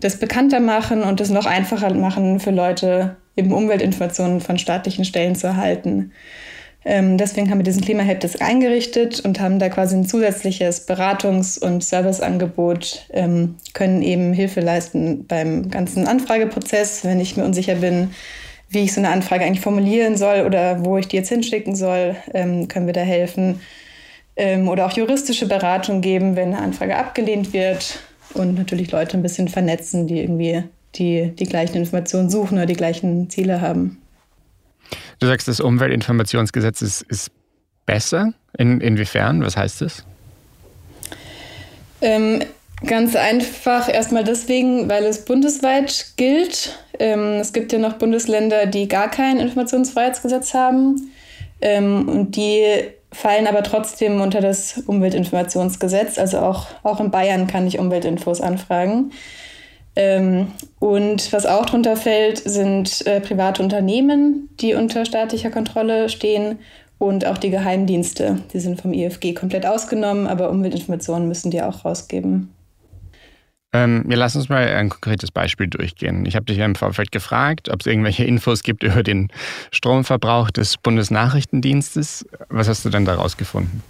das 0.00 0.18
bekannter 0.18 0.60
machen 0.60 1.02
und 1.02 1.20
das 1.20 1.30
noch 1.30 1.46
einfacher 1.46 1.92
machen 1.94 2.40
für 2.40 2.50
Leute, 2.50 3.16
eben 3.36 3.52
Umweltinformationen 3.52 4.40
von 4.40 4.58
staatlichen 4.58 5.04
Stellen 5.04 5.34
zu 5.34 5.46
erhalten. 5.46 6.12
Ähm, 6.84 7.18
deswegen 7.18 7.50
haben 7.50 7.58
wir 7.58 7.64
diesen 7.64 7.82
Klimahelpdesk 7.82 8.40
eingerichtet 8.40 9.20
und 9.20 9.40
haben 9.40 9.58
da 9.58 9.68
quasi 9.68 9.96
ein 9.96 10.06
zusätzliches 10.06 10.88
Beratungs- 10.88 11.58
und 11.58 11.82
Serviceangebot, 11.82 13.06
ähm, 13.12 13.56
können 13.74 14.02
eben 14.02 14.32
Hilfe 14.32 14.60
leisten 14.60 15.26
beim 15.26 15.70
ganzen 15.70 16.06
Anfrageprozess, 16.06 17.04
wenn 17.04 17.20
ich 17.20 17.36
mir 17.36 17.44
unsicher 17.44 17.76
bin, 17.76 18.12
wie 18.68 18.80
ich 18.80 18.92
so 18.92 19.00
eine 19.00 19.10
Anfrage 19.10 19.44
eigentlich 19.44 19.60
formulieren 19.60 20.16
soll 20.16 20.46
oder 20.46 20.84
wo 20.84 20.98
ich 20.98 21.08
die 21.08 21.16
jetzt 21.16 21.30
hinschicken 21.30 21.74
soll, 21.74 22.16
ähm, 22.32 22.68
können 22.68 22.86
wir 22.86 22.94
da 22.94 23.00
helfen. 23.00 23.60
Ähm, 24.36 24.68
oder 24.68 24.86
auch 24.86 24.92
juristische 24.92 25.48
Beratung 25.48 26.00
geben, 26.00 26.36
wenn 26.36 26.54
eine 26.54 26.62
Anfrage 26.62 26.96
abgelehnt 26.96 27.52
wird 27.52 27.98
und 28.34 28.54
natürlich 28.54 28.90
Leute 28.90 29.16
ein 29.16 29.22
bisschen 29.22 29.48
vernetzen, 29.48 30.06
die 30.06 30.20
irgendwie 30.20 30.64
die, 30.94 31.32
die 31.38 31.44
gleichen 31.44 31.76
Informationen 31.76 32.30
suchen 32.30 32.58
oder 32.58 32.66
die 32.66 32.74
gleichen 32.74 33.30
Ziele 33.30 33.60
haben. 33.60 34.00
Du 35.18 35.26
sagst, 35.26 35.48
das 35.48 35.60
Umweltinformationsgesetz 35.60 36.82
ist, 36.82 37.02
ist 37.02 37.30
besser. 37.86 38.32
In, 38.56 38.80
inwiefern? 38.80 39.42
Was 39.42 39.56
heißt 39.56 39.82
das? 39.82 40.04
Ähm, 42.00 42.40
ganz 42.86 43.16
einfach 43.16 43.92
erstmal 43.92 44.24
deswegen, 44.24 44.88
weil 44.88 45.04
es 45.04 45.24
bundesweit 45.24 46.12
gilt. 46.16 46.78
Ähm, 46.98 47.38
es 47.40 47.52
gibt 47.52 47.72
ja 47.72 47.78
noch 47.78 47.94
Bundesländer, 47.94 48.66
die 48.66 48.88
gar 48.88 49.10
kein 49.10 49.38
Informationsfreiheitsgesetz 49.38 50.54
haben. 50.54 51.10
Ähm, 51.60 52.08
und 52.08 52.36
die 52.36 52.64
fallen 53.12 53.46
aber 53.46 53.62
trotzdem 53.62 54.20
unter 54.20 54.40
das 54.40 54.78
Umweltinformationsgesetz. 54.86 56.18
Also 56.18 56.40
auch, 56.40 56.66
auch 56.82 57.00
in 57.00 57.10
Bayern 57.10 57.46
kann 57.46 57.66
ich 57.66 57.78
Umweltinfos 57.78 58.40
anfragen. 58.40 59.12
Ähm, 59.96 60.52
und 60.78 61.32
was 61.32 61.46
auch 61.46 61.66
darunter 61.66 61.96
fällt, 61.96 62.38
sind 62.38 63.06
äh, 63.06 63.20
private 63.20 63.62
Unternehmen, 63.62 64.48
die 64.60 64.74
unter 64.74 65.04
staatlicher 65.04 65.50
Kontrolle 65.50 66.08
stehen 66.08 66.58
und 66.98 67.26
auch 67.26 67.38
die 67.38 67.50
Geheimdienste. 67.50 68.38
Die 68.52 68.60
sind 68.60 68.80
vom 68.80 68.92
IFG 68.92 69.34
komplett 69.34 69.66
ausgenommen, 69.66 70.26
aber 70.26 70.50
Umweltinformationen 70.50 71.26
müssen 71.26 71.50
die 71.50 71.62
auch 71.62 71.84
rausgeben. 71.84 72.54
Ähm, 73.74 74.06
ja, 74.08 74.16
lass 74.16 74.34
uns 74.34 74.48
mal 74.48 74.66
ein 74.66 74.88
konkretes 74.88 75.30
Beispiel 75.30 75.66
durchgehen. 75.66 76.24
Ich 76.24 76.36
habe 76.36 76.46
dich 76.46 76.56
ja 76.56 76.64
im 76.64 76.74
Vorfeld 76.74 77.12
gefragt, 77.12 77.68
ob 77.68 77.80
es 77.80 77.86
irgendwelche 77.86 78.24
Infos 78.24 78.62
gibt 78.62 78.82
über 78.82 79.02
den 79.02 79.28
Stromverbrauch 79.70 80.50
des 80.50 80.78
Bundesnachrichtendienstes. 80.78 82.26
Was 82.48 82.68
hast 82.68 82.84
du 82.84 82.90
denn 82.90 83.04
daraus 83.04 83.36
gefunden? 83.36 83.82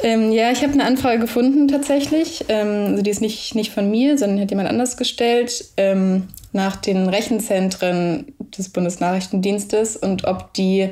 Ähm, 0.00 0.30
ja, 0.30 0.52
ich 0.52 0.62
habe 0.62 0.72
eine 0.72 0.84
Anfrage 0.84 1.18
gefunden 1.18 1.66
tatsächlich. 1.66 2.44
Ähm, 2.48 2.90
also 2.90 3.02
die 3.02 3.10
ist 3.10 3.20
nicht, 3.20 3.56
nicht 3.56 3.72
von 3.72 3.90
mir, 3.90 4.16
sondern 4.16 4.40
hat 4.40 4.50
jemand 4.50 4.68
anders 4.68 4.96
gestellt 4.96 5.64
ähm, 5.76 6.28
nach 6.52 6.76
den 6.76 7.08
Rechenzentren 7.08 8.32
des 8.56 8.68
Bundesnachrichtendienstes 8.68 9.96
und 9.96 10.24
ob 10.24 10.54
die 10.54 10.90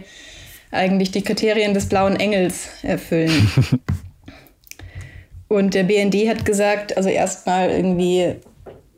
eigentlich 0.72 1.12
die 1.12 1.22
Kriterien 1.22 1.74
des 1.74 1.88
blauen 1.88 2.16
Engels 2.16 2.68
erfüllen. 2.82 3.48
Und 5.48 5.74
der 5.74 5.85
BND 5.85 6.28
hat 6.28 6.44
gesagt, 6.44 6.96
also 6.96 7.09
erstmal 7.09 7.70
irgendwie 7.70 8.35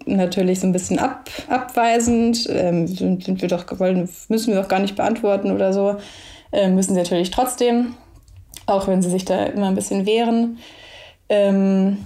natürlich 0.06 0.60
so 0.60 0.66
ein 0.66 0.72
bisschen 0.72 0.98
ab, 0.98 1.28
abweisend, 1.48 2.48
ähm, 2.50 2.86
sind 2.86 3.42
wir 3.42 3.48
doch, 3.48 3.66
wollen, 3.78 4.08
müssen 4.28 4.54
wir 4.54 4.62
doch 4.62 4.68
gar 4.68 4.80
nicht 4.80 4.96
beantworten 4.96 5.50
oder 5.50 5.72
so. 5.72 5.96
Ähm, 6.52 6.74
müssen 6.74 6.94
sie 6.94 7.00
natürlich 7.00 7.30
trotzdem, 7.30 7.94
auch 8.66 8.88
wenn 8.88 9.02
sie 9.02 9.10
sich 9.10 9.24
da 9.24 9.44
immer 9.44 9.68
ein 9.68 9.74
bisschen 9.74 10.06
wehren. 10.06 10.58
Ähm, 11.28 11.98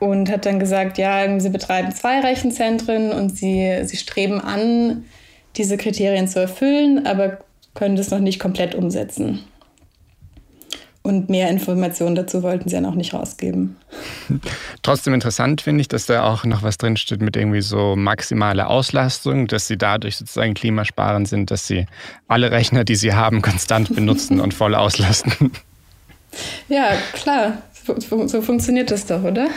und 0.00 0.30
hat 0.30 0.46
dann 0.46 0.60
gesagt, 0.60 0.96
ja, 0.96 1.40
sie 1.40 1.50
betreiben 1.50 1.92
zwei 1.92 2.20
Rechenzentren 2.20 3.10
und 3.10 3.36
sie, 3.36 3.80
sie 3.84 3.96
streben 3.96 4.40
an, 4.40 5.04
diese 5.56 5.76
Kriterien 5.76 6.28
zu 6.28 6.38
erfüllen, 6.38 7.04
aber 7.04 7.38
können 7.74 7.96
das 7.96 8.10
noch 8.10 8.20
nicht 8.20 8.38
komplett 8.38 8.74
umsetzen. 8.74 9.44
Und 11.02 11.30
mehr 11.30 11.48
Informationen 11.48 12.14
dazu 12.16 12.42
wollten 12.42 12.68
sie 12.68 12.74
dann 12.74 12.84
auch 12.84 12.94
nicht 12.94 13.14
rausgeben. 13.14 13.76
Trotzdem 14.82 15.14
interessant 15.14 15.60
finde 15.62 15.80
ich, 15.80 15.88
dass 15.88 16.06
da 16.06 16.24
auch 16.24 16.44
noch 16.44 16.62
was 16.62 16.76
drinsteht 16.76 17.22
mit 17.22 17.36
irgendwie 17.36 17.62
so 17.62 17.96
maximale 17.96 18.66
Auslastung, 18.66 19.46
dass 19.46 19.66
sie 19.68 19.78
dadurch 19.78 20.16
sozusagen 20.16 20.54
klimasparend 20.54 21.28
sind, 21.28 21.50
dass 21.50 21.66
sie 21.66 21.86
alle 22.26 22.50
Rechner, 22.50 22.84
die 22.84 22.96
sie 22.96 23.14
haben, 23.14 23.42
konstant 23.42 23.94
benutzen 23.94 24.40
und 24.40 24.54
voll 24.54 24.74
auslasten. 24.74 25.52
Ja, 26.68 26.90
klar. 27.14 27.62
So, 27.86 28.28
so 28.28 28.42
funktioniert 28.42 28.90
das 28.90 29.06
doch, 29.06 29.22
oder? 29.22 29.48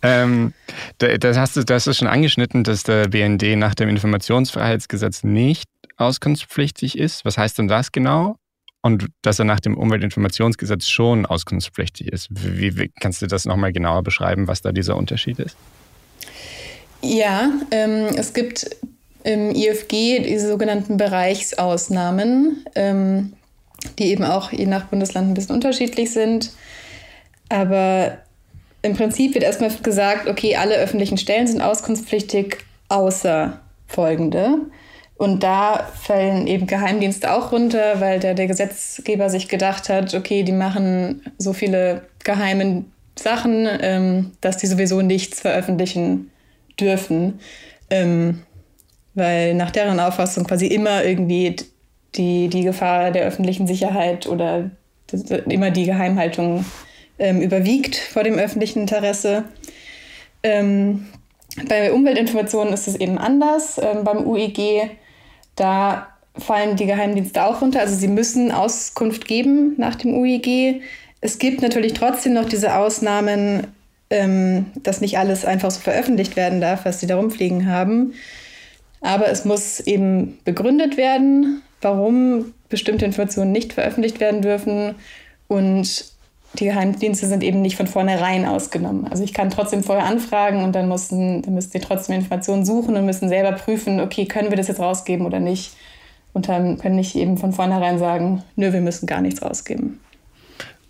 ähm, 0.00 0.54
das, 0.98 1.36
hast 1.36 1.56
du, 1.56 1.64
das 1.64 1.74
hast 1.74 1.86
du 1.86 1.92
schon 1.92 2.08
angeschnitten, 2.08 2.62
dass 2.62 2.84
der 2.84 3.08
BND 3.08 3.56
nach 3.56 3.74
dem 3.74 3.88
Informationsfreiheitsgesetz 3.88 5.24
nicht 5.24 5.68
auskunftspflichtig 5.96 6.96
ist. 6.96 7.24
Was 7.24 7.36
heißt 7.36 7.58
denn 7.58 7.66
das 7.66 7.90
genau? 7.90 8.36
Und 8.82 9.06
dass 9.22 9.38
er 9.38 9.44
nach 9.44 9.60
dem 9.60 9.76
Umweltinformationsgesetz 9.76 10.88
schon 10.88 11.24
auskunftspflichtig 11.24 12.08
ist. 12.12 12.28
Wie, 12.30 12.76
wie 12.76 12.90
kannst 13.00 13.22
du 13.22 13.26
das 13.26 13.44
nochmal 13.44 13.72
genauer 13.72 14.02
beschreiben, 14.02 14.48
was 14.48 14.60
da 14.60 14.72
dieser 14.72 14.96
Unterschied 14.96 15.38
ist? 15.38 15.56
Ja, 17.00 17.50
ähm, 17.70 18.08
es 18.16 18.34
gibt 18.34 18.70
im 19.24 19.54
IFG 19.54 20.20
diese 20.24 20.48
sogenannten 20.48 20.96
Bereichsausnahmen, 20.96 22.64
ähm, 22.74 23.32
die 23.98 24.06
eben 24.06 24.24
auch 24.24 24.52
je 24.52 24.66
nach 24.66 24.86
Bundesland 24.86 25.28
ein 25.30 25.34
bisschen 25.34 25.54
unterschiedlich 25.54 26.12
sind. 26.12 26.50
Aber 27.48 28.18
im 28.82 28.94
Prinzip 28.94 29.34
wird 29.34 29.44
erstmal 29.44 29.70
gesagt, 29.82 30.28
okay, 30.28 30.56
alle 30.56 30.76
öffentlichen 30.76 31.18
Stellen 31.18 31.46
sind 31.46 31.60
auskunftspflichtig, 31.60 32.58
außer 32.88 33.60
folgende. 33.86 34.58
Und 35.22 35.44
da 35.44 35.88
fallen 35.94 36.48
eben 36.48 36.66
Geheimdienste 36.66 37.32
auch 37.32 37.52
runter, 37.52 38.00
weil 38.00 38.18
der, 38.18 38.34
der 38.34 38.48
Gesetzgeber 38.48 39.30
sich 39.30 39.46
gedacht 39.46 39.88
hat, 39.88 40.14
okay, 40.14 40.42
die 40.42 40.50
machen 40.50 41.22
so 41.38 41.52
viele 41.52 42.02
geheime 42.24 42.86
Sachen, 43.16 43.68
ähm, 43.80 44.32
dass 44.40 44.56
die 44.56 44.66
sowieso 44.66 45.00
nichts 45.00 45.38
veröffentlichen 45.38 46.32
dürfen. 46.80 47.38
Ähm, 47.88 48.42
weil 49.14 49.54
nach 49.54 49.70
deren 49.70 50.00
Auffassung 50.00 50.42
quasi 50.42 50.66
immer 50.66 51.04
irgendwie 51.04 51.54
die, 52.16 52.48
die 52.48 52.64
Gefahr 52.64 53.12
der 53.12 53.24
öffentlichen 53.24 53.68
Sicherheit 53.68 54.26
oder 54.26 54.72
immer 55.48 55.70
die 55.70 55.84
Geheimhaltung 55.84 56.64
ähm, 57.20 57.40
überwiegt 57.40 57.94
vor 57.94 58.24
dem 58.24 58.40
öffentlichen 58.40 58.80
Interesse. 58.80 59.44
Ähm, 60.42 61.06
bei 61.68 61.92
Umweltinformationen 61.92 62.74
ist 62.74 62.88
es 62.88 62.96
eben 62.96 63.18
anders. 63.18 63.78
Ähm, 63.80 64.02
beim 64.02 64.26
UEG, 64.26 64.90
da 65.56 66.08
fallen 66.36 66.76
die 66.76 66.86
Geheimdienste 66.86 67.44
auch 67.44 67.60
runter. 67.60 67.80
Also 67.80 67.94
sie 67.94 68.08
müssen 68.08 68.52
Auskunft 68.52 69.26
geben 69.26 69.74
nach 69.76 69.94
dem 69.94 70.14
UEG. 70.14 70.82
Es 71.20 71.38
gibt 71.38 71.62
natürlich 71.62 71.92
trotzdem 71.92 72.32
noch 72.32 72.48
diese 72.48 72.74
Ausnahmen, 72.74 73.68
ähm, 74.10 74.66
dass 74.82 75.00
nicht 75.00 75.18
alles 75.18 75.44
einfach 75.44 75.70
so 75.70 75.80
veröffentlicht 75.80 76.36
werden 76.36 76.60
darf, 76.60 76.84
was 76.84 77.00
sie 77.00 77.06
da 77.06 77.16
rumfliegen 77.16 77.66
haben. 77.66 78.14
Aber 79.00 79.28
es 79.28 79.44
muss 79.44 79.80
eben 79.80 80.38
begründet 80.44 80.96
werden, 80.96 81.62
warum 81.80 82.54
bestimmte 82.68 83.04
Informationen 83.04 83.52
nicht 83.52 83.72
veröffentlicht 83.72 84.20
werden 84.20 84.42
dürfen. 84.42 84.94
Und 85.48 86.11
die 86.58 86.66
Geheimdienste 86.66 87.26
sind 87.26 87.42
eben 87.42 87.62
nicht 87.62 87.76
von 87.76 87.86
vornherein 87.86 88.44
ausgenommen. 88.44 89.06
Also 89.08 89.24
ich 89.24 89.32
kann 89.32 89.50
trotzdem 89.50 89.82
vorher 89.82 90.04
anfragen 90.04 90.62
und 90.64 90.74
dann 90.74 90.88
müssen, 90.88 91.42
dann 91.42 91.54
müssen 91.54 91.70
die 91.72 91.80
trotzdem 91.80 92.16
Informationen 92.16 92.64
suchen 92.64 92.96
und 92.96 93.06
müssen 93.06 93.28
selber 93.28 93.52
prüfen, 93.52 94.00
okay, 94.00 94.26
können 94.26 94.50
wir 94.50 94.56
das 94.56 94.68
jetzt 94.68 94.80
rausgeben 94.80 95.24
oder 95.26 95.40
nicht. 95.40 95.74
Und 96.34 96.48
dann 96.48 96.78
können 96.78 96.96
nicht 96.96 97.14
eben 97.14 97.38
von 97.38 97.52
vornherein 97.52 97.98
sagen, 97.98 98.42
nö, 98.56 98.72
wir 98.72 98.80
müssen 98.80 99.06
gar 99.06 99.20
nichts 99.20 99.42
rausgeben. 99.42 100.00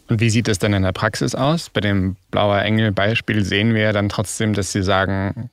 Und 0.08 0.20
wie 0.20 0.30
sieht 0.30 0.48
das 0.48 0.58
dann 0.58 0.72
in 0.72 0.82
der 0.82 0.92
Praxis 0.92 1.34
aus? 1.34 1.70
Bei 1.70 1.80
dem 1.80 2.16
Blauer 2.30 2.60
Engel-Beispiel 2.62 3.44
sehen 3.44 3.74
wir 3.74 3.92
dann 3.92 4.08
trotzdem, 4.08 4.52
dass 4.52 4.72
Sie 4.72 4.82
sagen, 4.82 5.50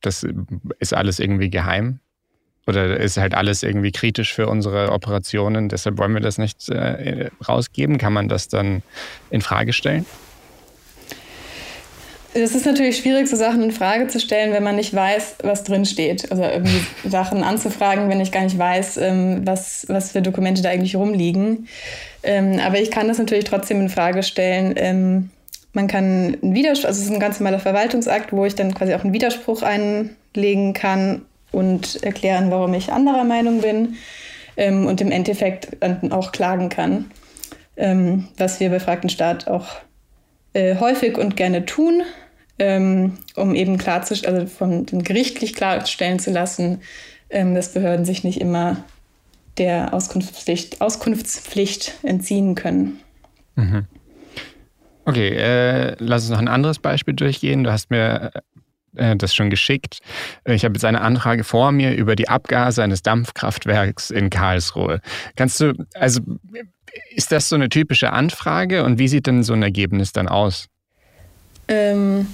das 0.00 0.26
ist 0.78 0.94
alles 0.94 1.18
irgendwie 1.18 1.50
geheim? 1.50 2.00
Oder 2.66 2.98
ist 2.98 3.18
halt 3.18 3.34
alles 3.34 3.62
irgendwie 3.62 3.92
kritisch 3.92 4.32
für 4.32 4.48
unsere 4.48 4.90
Operationen, 4.92 5.68
deshalb 5.68 5.98
wollen 5.98 6.14
wir 6.14 6.20
das 6.20 6.38
nicht 6.38 6.68
äh, 6.70 7.30
rausgeben? 7.46 7.98
Kann 7.98 8.12
man 8.12 8.28
das 8.28 8.48
dann 8.48 8.82
in 9.30 9.42
Frage 9.42 9.72
stellen? 9.72 10.06
Es 12.36 12.52
ist 12.52 12.66
natürlich 12.66 12.96
schwierig, 12.96 13.28
so 13.28 13.36
Sachen 13.36 13.62
in 13.62 13.70
Frage 13.70 14.08
zu 14.08 14.18
stellen, 14.18 14.52
wenn 14.52 14.64
man 14.64 14.74
nicht 14.74 14.92
weiß, 14.92 15.36
was 15.44 15.62
drin 15.62 15.84
steht. 15.84 16.32
Also 16.32 16.42
irgendwie 16.42 16.84
Sachen 17.08 17.44
anzufragen, 17.44 18.08
wenn 18.08 18.20
ich 18.20 18.32
gar 18.32 18.42
nicht 18.42 18.58
weiß, 18.58 18.96
ähm, 18.96 19.42
was, 19.44 19.86
was 19.88 20.12
für 20.12 20.22
Dokumente 20.22 20.60
da 20.60 20.70
eigentlich 20.70 20.96
rumliegen. 20.96 21.68
Ähm, 22.24 22.58
aber 22.64 22.80
ich 22.80 22.90
kann 22.90 23.06
das 23.06 23.18
natürlich 23.18 23.44
trotzdem 23.44 23.80
in 23.80 23.88
Frage 23.88 24.24
stellen. 24.24 24.74
Ähm, 24.76 25.30
man 25.74 25.86
kann 25.86 26.38
einen 26.42 26.54
Widerspruch, 26.54 26.88
also 26.88 27.00
es 27.00 27.06
ist 27.06 27.12
ein 27.12 27.20
ganz 27.20 27.38
normaler 27.38 27.60
Verwaltungsakt, 27.60 28.32
wo 28.32 28.44
ich 28.46 28.54
dann 28.54 28.74
quasi 28.74 28.94
auch 28.94 29.04
einen 29.04 29.12
Widerspruch 29.12 29.62
einlegen 29.62 30.72
kann 30.72 31.22
und 31.54 32.02
erklären, 32.02 32.50
warum 32.50 32.74
ich 32.74 32.92
anderer 32.92 33.24
Meinung 33.24 33.60
bin 33.60 33.96
ähm, 34.56 34.86
und 34.86 35.00
im 35.00 35.10
Endeffekt 35.10 35.78
auch 36.10 36.32
klagen 36.32 36.68
kann, 36.68 37.10
ähm, 37.76 38.28
was 38.36 38.60
wir 38.60 38.70
bei 38.70 38.80
Fragten 38.80 39.08
Staat 39.08 39.48
auch 39.48 39.66
äh, 40.52 40.76
häufig 40.78 41.16
und 41.18 41.36
gerne 41.36 41.64
tun, 41.64 42.02
ähm, 42.58 43.18
um 43.36 43.54
eben 43.54 43.78
klarzustellen, 43.78 44.36
also 44.36 44.46
von 44.46 44.86
den 44.86 45.02
gerichtlich 45.02 45.54
klarstellen 45.54 46.18
zu 46.18 46.30
lassen, 46.30 46.80
ähm, 47.30 47.54
dass 47.54 47.72
Behörden 47.72 48.04
sich 48.04 48.24
nicht 48.24 48.40
immer 48.40 48.84
der 49.58 49.94
Auskunftspflicht, 49.94 50.80
Auskunftspflicht 50.80 51.94
entziehen 52.02 52.54
können. 52.54 53.00
Mhm. 53.56 53.86
Okay, 55.04 55.28
äh, 55.28 55.96
lass 55.98 56.22
uns 56.22 56.30
noch 56.30 56.38
ein 56.38 56.48
anderes 56.48 56.78
Beispiel 56.78 57.14
durchgehen. 57.14 57.62
Du 57.62 57.70
hast 57.70 57.90
mir 57.90 58.32
äh, 58.96 59.16
das 59.16 59.34
schon 59.34 59.50
geschickt. 59.50 59.98
Ich 60.44 60.64
habe 60.64 60.74
jetzt 60.74 60.84
eine 60.84 61.00
Anfrage 61.00 61.44
vor 61.44 61.72
mir 61.72 61.94
über 61.94 62.16
die 62.16 62.28
Abgase 62.28 62.82
eines 62.82 63.02
Dampfkraftwerks 63.02 64.10
in 64.10 64.30
Karlsruhe. 64.30 65.00
Kannst 65.36 65.60
du, 65.60 65.72
also 65.94 66.20
ist 67.10 67.32
das 67.32 67.48
so 67.48 67.56
eine 67.56 67.68
typische 67.68 68.12
Anfrage 68.12 68.84
und 68.84 68.98
wie 68.98 69.08
sieht 69.08 69.26
denn 69.26 69.42
so 69.42 69.52
ein 69.52 69.62
Ergebnis 69.62 70.12
dann 70.12 70.28
aus? 70.28 70.68
Ähm, 71.68 72.26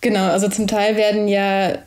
genau, 0.00 0.30
also 0.30 0.48
zum 0.48 0.66
Teil 0.66 0.96
werden 0.96 1.28
ja 1.28 1.78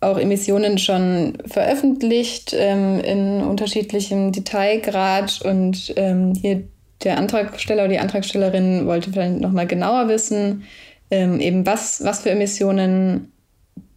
auch 0.00 0.18
Emissionen 0.18 0.78
schon 0.78 1.38
veröffentlicht 1.46 2.54
ähm, 2.56 3.00
in 3.00 3.40
unterschiedlichem 3.40 4.32
Detailgrad 4.32 5.40
und 5.42 5.92
ähm, 5.96 6.34
hier 6.34 6.64
der 7.04 7.18
Antragsteller 7.18 7.84
oder 7.84 7.92
die 7.92 7.98
Antragstellerin 7.98 8.86
wollte 8.86 9.12
vielleicht 9.12 9.40
nochmal 9.40 9.66
genauer 9.66 10.08
wissen, 10.08 10.64
ähm, 11.12 11.40
eben 11.40 11.66
was, 11.66 12.02
was 12.02 12.20
für 12.20 12.30
Emissionen 12.30 13.30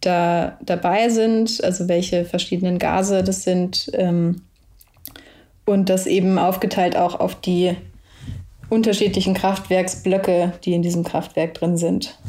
da 0.02 0.60
dabei 0.62 1.08
sind, 1.08 1.64
also 1.64 1.88
welche 1.88 2.26
verschiedenen 2.26 2.78
Gase 2.78 3.24
das 3.24 3.44
sind 3.44 3.90
ähm, 3.94 4.42
und 5.66 5.88
das 5.88 6.08
eben 6.08 6.38
aufgeteilt 6.38 6.98
auch 6.98 7.18
auf 7.18 7.40
die 7.40 7.78
unterschiedlichen 8.70 9.34
Kraftwerksblöcke, 9.34 10.52
die 10.66 10.74
in 10.74 10.82
diesem 10.82 11.06
Kraftwerk 11.06 11.54
drin 11.54 11.78
sind. 11.78 12.20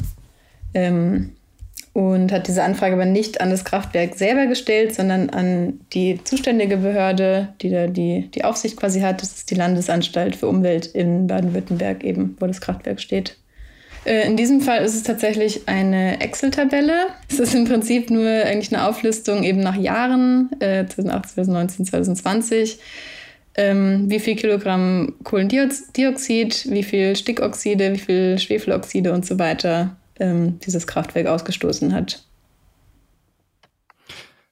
Ähm, 0.73 1.33
und 1.91 2.31
hat 2.31 2.47
diese 2.47 2.63
Anfrage 2.63 2.93
aber 2.93 3.05
nicht 3.05 3.41
an 3.41 3.49
das 3.49 3.65
Kraftwerk 3.65 4.15
selber 4.15 4.45
gestellt, 4.45 4.95
sondern 4.95 5.31
an 5.31 5.81
die 5.93 6.23
zuständige 6.23 6.77
Behörde, 6.77 7.49
die 7.61 7.71
da 7.71 7.87
die, 7.87 8.29
die 8.33 8.45
Aufsicht 8.45 8.77
quasi 8.77 9.01
hat. 9.01 9.21
Das 9.21 9.33
ist 9.33 9.49
die 9.49 9.55
Landesanstalt 9.55 10.35
für 10.37 10.47
Umwelt 10.47 10.85
in 10.85 11.27
Baden-Württemberg 11.27 12.03
eben, 12.03 12.37
wo 12.39 12.45
das 12.45 12.61
Kraftwerk 12.61 13.01
steht. 13.01 13.37
Äh, 14.07 14.25
in 14.25 14.37
diesem 14.37 14.61
Fall 14.61 14.83
ist 14.83 14.95
es 14.95 15.03
tatsächlich 15.03 15.67
eine 15.67 16.21
Excel-Tabelle. 16.21 17.07
Es 17.29 17.39
ist 17.39 17.53
im 17.53 17.65
Prinzip 17.65 18.09
nur 18.09 18.27
eigentlich 18.27 18.73
eine 18.73 18.87
Auflistung 18.87 19.43
eben 19.43 19.59
nach 19.59 19.75
Jahren, 19.75 20.49
äh, 20.61 20.85
2008, 20.85 21.29
2019, 21.29 21.85
2020. 21.85 22.79
Ähm, 23.59 24.09
wie 24.09 24.19
viel 24.19 24.35
Kilogramm 24.35 25.15
Kohlendioxid, 25.23 26.67
wie 26.69 26.83
viel 26.83 27.15
Stickoxide, 27.15 27.93
wie 27.93 27.99
viel 27.99 28.37
Schwefeloxide 28.37 29.11
und 29.11 29.25
so 29.25 29.39
weiter 29.39 29.97
ähm, 30.19 30.59
dieses 30.59 30.87
Kraftwerk 30.87 31.27
ausgestoßen 31.27 31.93
hat. 31.93 32.23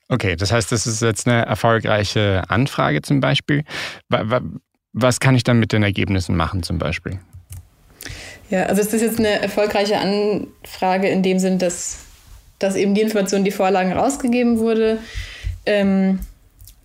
Okay, 0.10 0.36
das 0.36 0.52
heißt, 0.52 0.72
das 0.72 0.86
ist 0.86 1.02
jetzt 1.02 1.28
eine 1.28 1.46
erfolgreiche 1.46 2.44
Anfrage 2.50 3.02
zum 3.04 3.22
Beispiel. 3.22 3.64
Was 4.92 5.20
kann 5.20 5.36
ich 5.36 5.44
dann 5.44 5.60
mit 5.60 5.72
den 5.72 5.84
Ergebnissen 5.84 6.36
machen 6.36 6.64
zum 6.64 6.78
Beispiel? 6.78 7.20
Ja, 8.50 8.64
also 8.64 8.82
ist 8.82 8.94
jetzt 8.94 9.20
eine 9.20 9.42
erfolgreiche 9.42 9.98
Anfrage 9.98 11.08
in 11.08 11.24
dem 11.24 11.40
Sinn, 11.40 11.58
dass, 11.58 11.98
dass 12.60 12.76
eben 12.76 12.94
die 12.94 13.02
Information, 13.02 13.44
die 13.44 13.52
Vorlagen 13.52 13.92
rausgegeben 13.94 14.60
wurde. 14.60 15.00
Ähm, 15.66 16.20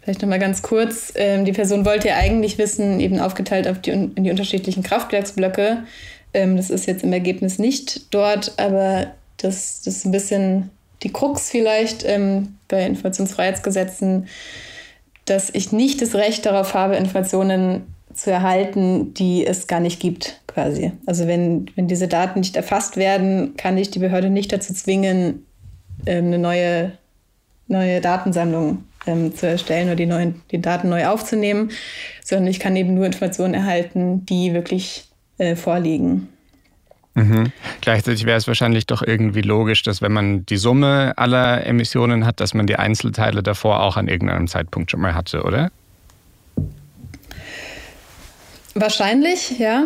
vielleicht 0.01 0.23
nochmal 0.23 0.39
ganz 0.39 0.63
kurz. 0.63 1.13
Ähm, 1.17 1.45
die 1.45 1.53
Person 1.53 1.85
wollte 1.85 2.09
ja 2.09 2.17
eigentlich 2.17 2.59
wissen, 2.59 3.01
eben 3.01 3.21
aufgeteilt 3.21 3.69
auf 3.69 3.81
die, 3.81 3.91
in 3.91 4.25
die 4.25 4.31
unterschiedlichen 4.31 4.83
Kraftwerksblöcke. 4.83 5.85
Ähm, 6.33 6.57
das 6.57 6.71
ist 6.71 6.87
jetzt 6.87 7.05
im 7.05 7.13
Ergebnis 7.13 7.59
nicht 7.59 8.15
dort, 8.15 8.55
aber 8.57 9.09
das, 9.37 9.83
das 9.83 9.97
ist 9.97 10.05
ein 10.07 10.13
bisschen 10.13 10.71
die 11.03 11.13
Krux 11.13 11.51
vielleicht 11.51 12.05
ähm, 12.05 12.57
bei 12.69 12.85
Informationsfreiheitsgesetzen, 12.85 14.29
dass 15.25 15.51
ich 15.51 15.73
nicht 15.73 16.03
das 16.03 16.15
Recht 16.15 16.47
darauf 16.47 16.75
habe, 16.75 16.97
Informationen 16.97 17.95
zu 18.21 18.31
erhalten, 18.31 19.15
die 19.15 19.47
es 19.47 19.67
gar 19.67 19.81
nicht 19.81 19.99
gibt, 19.99 20.41
quasi. 20.47 20.93
Also 21.07 21.27
wenn, 21.27 21.67
wenn 21.75 21.89
diese 21.89 22.07
Daten 22.07 22.41
nicht 22.41 22.55
erfasst 22.55 22.97
werden, 22.99 23.57
kann 23.57 23.79
ich 23.79 23.91
die 23.91 23.99
Behörde 23.99 24.29
nicht 24.29 24.53
dazu 24.53 24.75
zwingen, 24.75 25.47
ähm, 26.05 26.27
eine 26.27 26.39
neue, 26.39 26.93
neue 27.67 28.03
Datensammlung 28.03 28.85
ähm, 29.07 29.35
zu 29.35 29.47
erstellen 29.47 29.89
oder 29.89 29.97
die, 29.97 30.07
neuen, 30.07 30.43
die 30.51 30.61
Daten 30.61 30.91
neu 30.91 31.07
aufzunehmen, 31.07 31.71
sondern 32.23 32.49
ich 32.49 32.61
kann 32.61 32.77
eben 32.77 32.95
nur 32.95 33.07
Informationen 33.07 33.55
erhalten, 33.55 34.27
die 34.27 34.53
wirklich 34.53 35.09
äh, 35.39 35.57
vorliegen. 35.57 36.29
Mhm. 37.15 37.53
Gleichzeitig 37.81 38.27
wäre 38.27 38.37
es 38.37 38.47
wahrscheinlich 38.47 38.87
doch 38.87 39.03
irgendwie 39.03 39.41
logisch, 39.41 39.83
dass 39.83 40.03
wenn 40.03 40.13
man 40.13 40.45
die 40.45 40.59
Summe 40.59 41.15
aller 41.17 41.67
Emissionen 41.67 42.27
hat, 42.27 42.41
dass 42.41 42.53
man 42.53 42.67
die 42.67 42.77
Einzelteile 42.77 43.43
davor 43.43 43.81
auch 43.81 43.97
an 43.97 44.09
irgendeinem 44.09 44.47
Zeitpunkt 44.47 44.91
schon 44.91 45.01
mal 45.01 45.15
hatte, 45.15 45.43
oder? 45.43 45.71
Wahrscheinlich, 48.75 49.59
ja. 49.59 49.85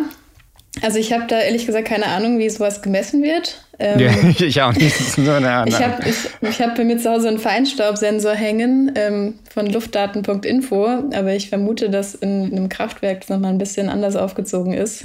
Also 0.81 0.99
ich 0.99 1.13
habe 1.13 1.25
da 1.27 1.39
ehrlich 1.39 1.65
gesagt 1.65 1.87
keine 1.87 2.07
Ahnung, 2.07 2.37
wie 2.37 2.49
sowas 2.49 2.81
gemessen 2.81 3.23
wird. 3.23 3.65
Ähm, 3.79 3.99
ja, 3.99 4.11
ich 4.45 4.61
auch 4.61 4.73
nicht. 4.73 4.99
Das 4.99 5.07
ist 5.07 5.17
nur 5.17 5.35
eine 5.35 5.51
Ahnung. 5.51 5.67
Ich 5.67 5.81
habe 5.81 6.09
ich, 6.09 6.15
ich 6.41 6.61
hab 6.61 6.75
bei 6.75 6.83
mir 6.83 6.97
zu 6.97 7.09
Hause 7.09 7.29
einen 7.29 7.39
Feinstaubsensor 7.39 8.33
hängen 8.33 8.91
ähm, 8.95 9.35
von 9.53 9.67
luftdaten.info, 9.67 10.85
aber 11.13 11.33
ich 11.33 11.49
vermute, 11.49 11.89
dass 11.89 12.15
in 12.15 12.51
einem 12.51 12.69
Kraftwerk 12.69 13.21
das 13.21 13.29
nochmal 13.29 13.51
ein 13.51 13.57
bisschen 13.57 13.89
anders 13.89 14.15
aufgezogen 14.15 14.73
ist. 14.73 15.03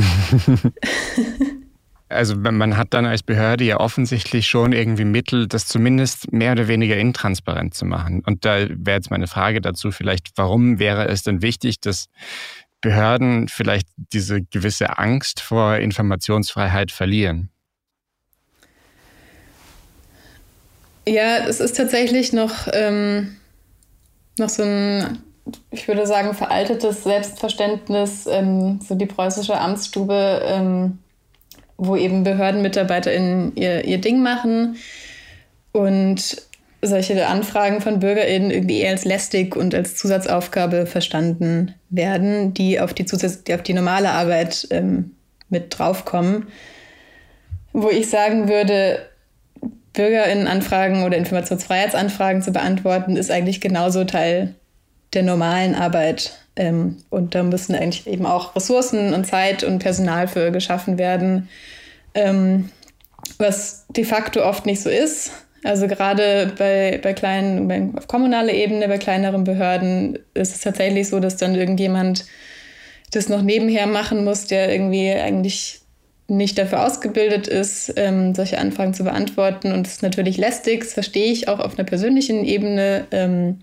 also 2.08 2.36
man 2.36 2.76
hat 2.76 2.88
dann 2.90 3.06
als 3.06 3.22
Behörde 3.22 3.64
ja 3.64 3.78
offensichtlich 3.78 4.46
schon 4.48 4.72
irgendwie 4.72 5.04
Mittel, 5.04 5.46
das 5.46 5.66
zumindest 5.66 6.32
mehr 6.32 6.52
oder 6.52 6.68
weniger 6.68 6.96
intransparent 6.96 7.74
zu 7.74 7.84
machen. 7.84 8.22
Und 8.26 8.44
da 8.44 8.66
wäre 8.68 8.96
jetzt 8.96 9.10
meine 9.10 9.26
Frage 9.26 9.60
dazu 9.60 9.90
vielleicht, 9.92 10.30
warum 10.36 10.78
wäre 10.78 11.08
es 11.08 11.22
denn 11.22 11.42
wichtig, 11.42 11.80
dass 11.80 12.06
Behörden 12.80 13.48
vielleicht 13.48 13.88
diese 14.12 14.42
gewisse 14.42 14.98
Angst 14.98 15.40
vor 15.40 15.76
Informationsfreiheit 15.76 16.90
verlieren? 16.90 17.50
Ja, 21.06 21.38
es 21.48 21.60
ist 21.60 21.76
tatsächlich 21.76 22.32
noch, 22.32 22.68
ähm, 22.72 23.36
noch 24.38 24.48
so 24.48 24.62
ein, 24.62 25.18
ich 25.70 25.88
würde 25.88 26.06
sagen, 26.06 26.34
veraltetes 26.34 27.04
Selbstverständnis, 27.04 28.26
ähm, 28.26 28.80
so 28.80 28.94
die 28.94 29.06
preußische 29.06 29.58
Amtsstube, 29.58 30.42
ähm, 30.44 30.98
wo 31.76 31.96
eben 31.96 32.24
BehördenmitarbeiterInnen 32.24 33.56
ihr, 33.56 33.84
ihr 33.84 33.98
Ding 33.98 34.22
machen 34.22 34.76
und 35.72 36.49
solche 36.82 37.26
Anfragen 37.26 37.80
von 37.80 38.00
BürgerInnen 38.00 38.50
irgendwie 38.50 38.80
eher 38.80 38.92
als 38.92 39.04
lästig 39.04 39.54
und 39.54 39.74
als 39.74 39.96
Zusatzaufgabe 39.96 40.86
verstanden 40.86 41.74
werden, 41.90 42.54
die 42.54 42.80
auf 42.80 42.94
die, 42.94 43.04
Zusatz 43.04 43.44
die, 43.44 43.54
auf 43.54 43.62
die 43.62 43.74
normale 43.74 44.10
Arbeit 44.10 44.66
ähm, 44.70 45.12
mit 45.50 45.78
draufkommen. 45.78 46.46
Wo 47.72 47.90
ich 47.90 48.08
sagen 48.08 48.48
würde, 48.48 49.00
BürgerInnen-Anfragen 49.92 51.04
oder 51.04 51.16
Informationsfreiheitsanfragen 51.18 52.42
zu 52.42 52.52
beantworten, 52.52 53.16
ist 53.16 53.30
eigentlich 53.30 53.60
genauso 53.60 54.04
Teil 54.04 54.54
der 55.12 55.22
normalen 55.22 55.74
Arbeit. 55.74 56.38
Ähm, 56.56 56.98
und 57.10 57.34
da 57.34 57.42
müssen 57.42 57.74
eigentlich 57.74 58.06
eben 58.06 58.26
auch 58.26 58.56
Ressourcen 58.56 59.12
und 59.12 59.26
Zeit 59.26 59.64
und 59.64 59.80
Personal 59.80 60.28
für 60.28 60.50
geschaffen 60.50 60.98
werden, 60.98 61.48
ähm, 62.14 62.70
was 63.38 63.86
de 63.88 64.04
facto 64.04 64.42
oft 64.42 64.66
nicht 64.66 64.82
so 64.82 64.88
ist. 64.88 65.32
Also 65.62 65.88
gerade 65.88 66.52
bei, 66.56 66.98
bei 67.02 67.12
kleinen, 67.12 67.68
bei, 67.68 67.88
auf 67.94 68.06
kommunaler 68.08 68.52
Ebene, 68.52 68.88
bei 68.88 68.98
kleineren 68.98 69.44
Behörden 69.44 70.18
ist 70.34 70.54
es 70.54 70.60
tatsächlich 70.62 71.08
so, 71.08 71.20
dass 71.20 71.36
dann 71.36 71.54
irgendjemand 71.54 72.24
das 73.12 73.28
noch 73.28 73.42
nebenher 73.42 73.86
machen 73.86 74.24
muss, 74.24 74.46
der 74.46 74.72
irgendwie 74.72 75.10
eigentlich 75.10 75.80
nicht 76.28 76.56
dafür 76.56 76.86
ausgebildet 76.86 77.48
ist, 77.48 77.92
ähm, 77.96 78.34
solche 78.34 78.58
Anfragen 78.58 78.94
zu 78.94 79.04
beantworten. 79.04 79.72
Und 79.72 79.86
es 79.86 79.94
ist 79.94 80.02
natürlich 80.02 80.38
lästig, 80.38 80.84
das 80.84 80.94
verstehe 80.94 81.32
ich 81.32 81.48
auch 81.48 81.58
auf 81.58 81.76
einer 81.76 81.86
persönlichen 81.86 82.44
Ebene. 82.44 83.06
Ähm, 83.10 83.58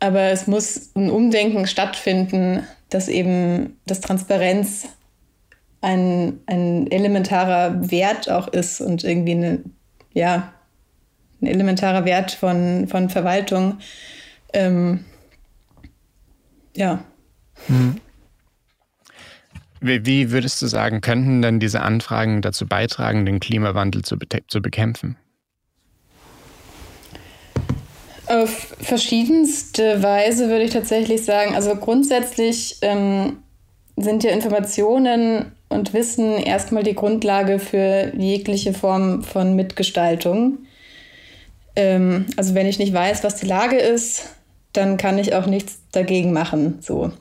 aber 0.00 0.30
es 0.30 0.48
muss 0.48 0.90
ein 0.96 1.10
Umdenken 1.10 1.66
stattfinden, 1.68 2.66
dass 2.90 3.08
eben 3.08 3.78
das 3.86 4.00
Transparenz 4.00 4.88
ein, 5.80 6.40
ein 6.46 6.90
elementarer 6.90 7.90
Wert 7.90 8.28
auch 8.28 8.48
ist 8.48 8.80
und 8.80 9.04
irgendwie 9.04 9.32
eine 9.32 9.60
ja, 10.12 10.52
ein 11.40 11.46
elementarer 11.46 12.04
Wert 12.04 12.32
von, 12.32 12.86
von 12.88 13.10
Verwaltung. 13.10 13.78
Ähm, 14.52 15.04
ja. 16.76 17.04
Hm. 17.66 18.00
Wie, 19.80 20.30
würdest 20.30 20.62
du 20.62 20.68
sagen, 20.68 21.00
könnten 21.00 21.42
denn 21.42 21.58
diese 21.58 21.80
Anfragen 21.80 22.40
dazu 22.40 22.66
beitragen, 22.66 23.26
den 23.26 23.40
Klimawandel 23.40 24.02
zu, 24.02 24.16
zu 24.46 24.62
bekämpfen? 24.62 25.16
Auf 28.26 28.76
verschiedenste 28.80 30.00
Weise 30.02 30.48
würde 30.48 30.62
ich 30.62 30.70
tatsächlich 30.70 31.24
sagen. 31.24 31.56
Also 31.56 31.74
grundsätzlich 31.74 32.78
ähm, 32.82 33.41
sind 33.96 34.24
ja 34.24 34.30
Informationen 34.30 35.52
und 35.68 35.92
Wissen 35.94 36.38
erstmal 36.38 36.82
die 36.82 36.94
Grundlage 36.94 37.58
für 37.58 38.12
jegliche 38.16 38.74
Form 38.74 39.22
von 39.22 39.56
Mitgestaltung. 39.56 40.58
Ähm, 41.76 42.26
also 42.36 42.54
wenn 42.54 42.66
ich 42.66 42.78
nicht 42.78 42.92
weiß, 42.92 43.24
was 43.24 43.36
die 43.36 43.46
Lage 43.46 43.76
ist, 43.76 44.30
dann 44.72 44.96
kann 44.96 45.18
ich 45.18 45.34
auch 45.34 45.46
nichts 45.46 45.80
dagegen 45.92 46.32
machen. 46.32 46.78
So. 46.80 47.12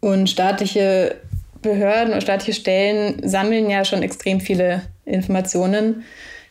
Und 0.00 0.30
staatliche 0.30 1.16
Behörden 1.62 2.12
oder 2.12 2.20
staatliche 2.20 2.58
Stellen 2.58 3.28
sammeln 3.28 3.68
ja 3.68 3.84
schon 3.84 4.02
extrem 4.02 4.40
viele 4.40 4.82
Informationen. 5.04 6.04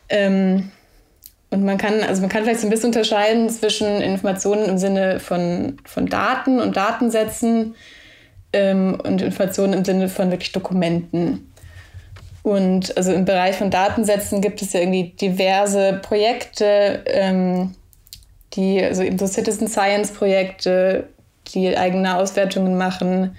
Ähm, 0.08 0.70
und 1.50 1.64
man 1.64 1.78
kann, 1.78 2.02
also 2.02 2.20
man 2.20 2.30
kann 2.30 2.44
vielleicht 2.44 2.60
so 2.60 2.66
ein 2.68 2.70
bisschen 2.70 2.90
unterscheiden 2.90 3.50
zwischen 3.50 4.00
Informationen 4.00 4.66
im 4.66 4.78
Sinne 4.78 5.18
von, 5.18 5.78
von 5.84 6.06
Daten 6.06 6.60
und 6.60 6.76
Datensätzen 6.76 7.74
ähm, 8.52 8.98
und 9.02 9.22
Informationen 9.22 9.72
im 9.72 9.84
Sinne 9.84 10.08
von 10.08 10.30
wirklich 10.30 10.52
Dokumenten. 10.52 11.50
Und 12.42 12.96
also 12.96 13.12
im 13.12 13.24
Bereich 13.24 13.56
von 13.56 13.70
Datensätzen 13.70 14.40
gibt 14.40 14.62
es 14.62 14.72
ja 14.72 14.80
irgendwie 14.80 15.12
diverse 15.20 16.00
Projekte, 16.02 17.04
ähm, 17.06 17.74
die, 18.54 18.82
also 18.82 19.02
eben 19.02 19.18
so 19.18 19.26
Citizen 19.26 19.68
Science 19.68 20.12
Projekte, 20.12 21.08
die 21.48 21.76
eigene 21.76 22.16
Auswertungen 22.16 22.78
machen 22.78 23.36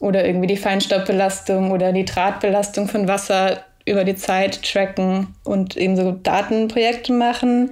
oder 0.00 0.24
irgendwie 0.24 0.46
die 0.46 0.56
Feinstaubbelastung 0.56 1.70
oder 1.70 1.92
die 1.92 2.00
Nitratbelastung 2.00 2.88
von 2.88 3.08
Wasser 3.08 3.64
über 3.86 4.04
die 4.04 4.16
Zeit 4.16 4.62
tracken 4.62 5.34
und 5.44 5.76
eben 5.76 5.96
so 5.96 6.12
Datenprojekte 6.12 7.12
machen. 7.12 7.70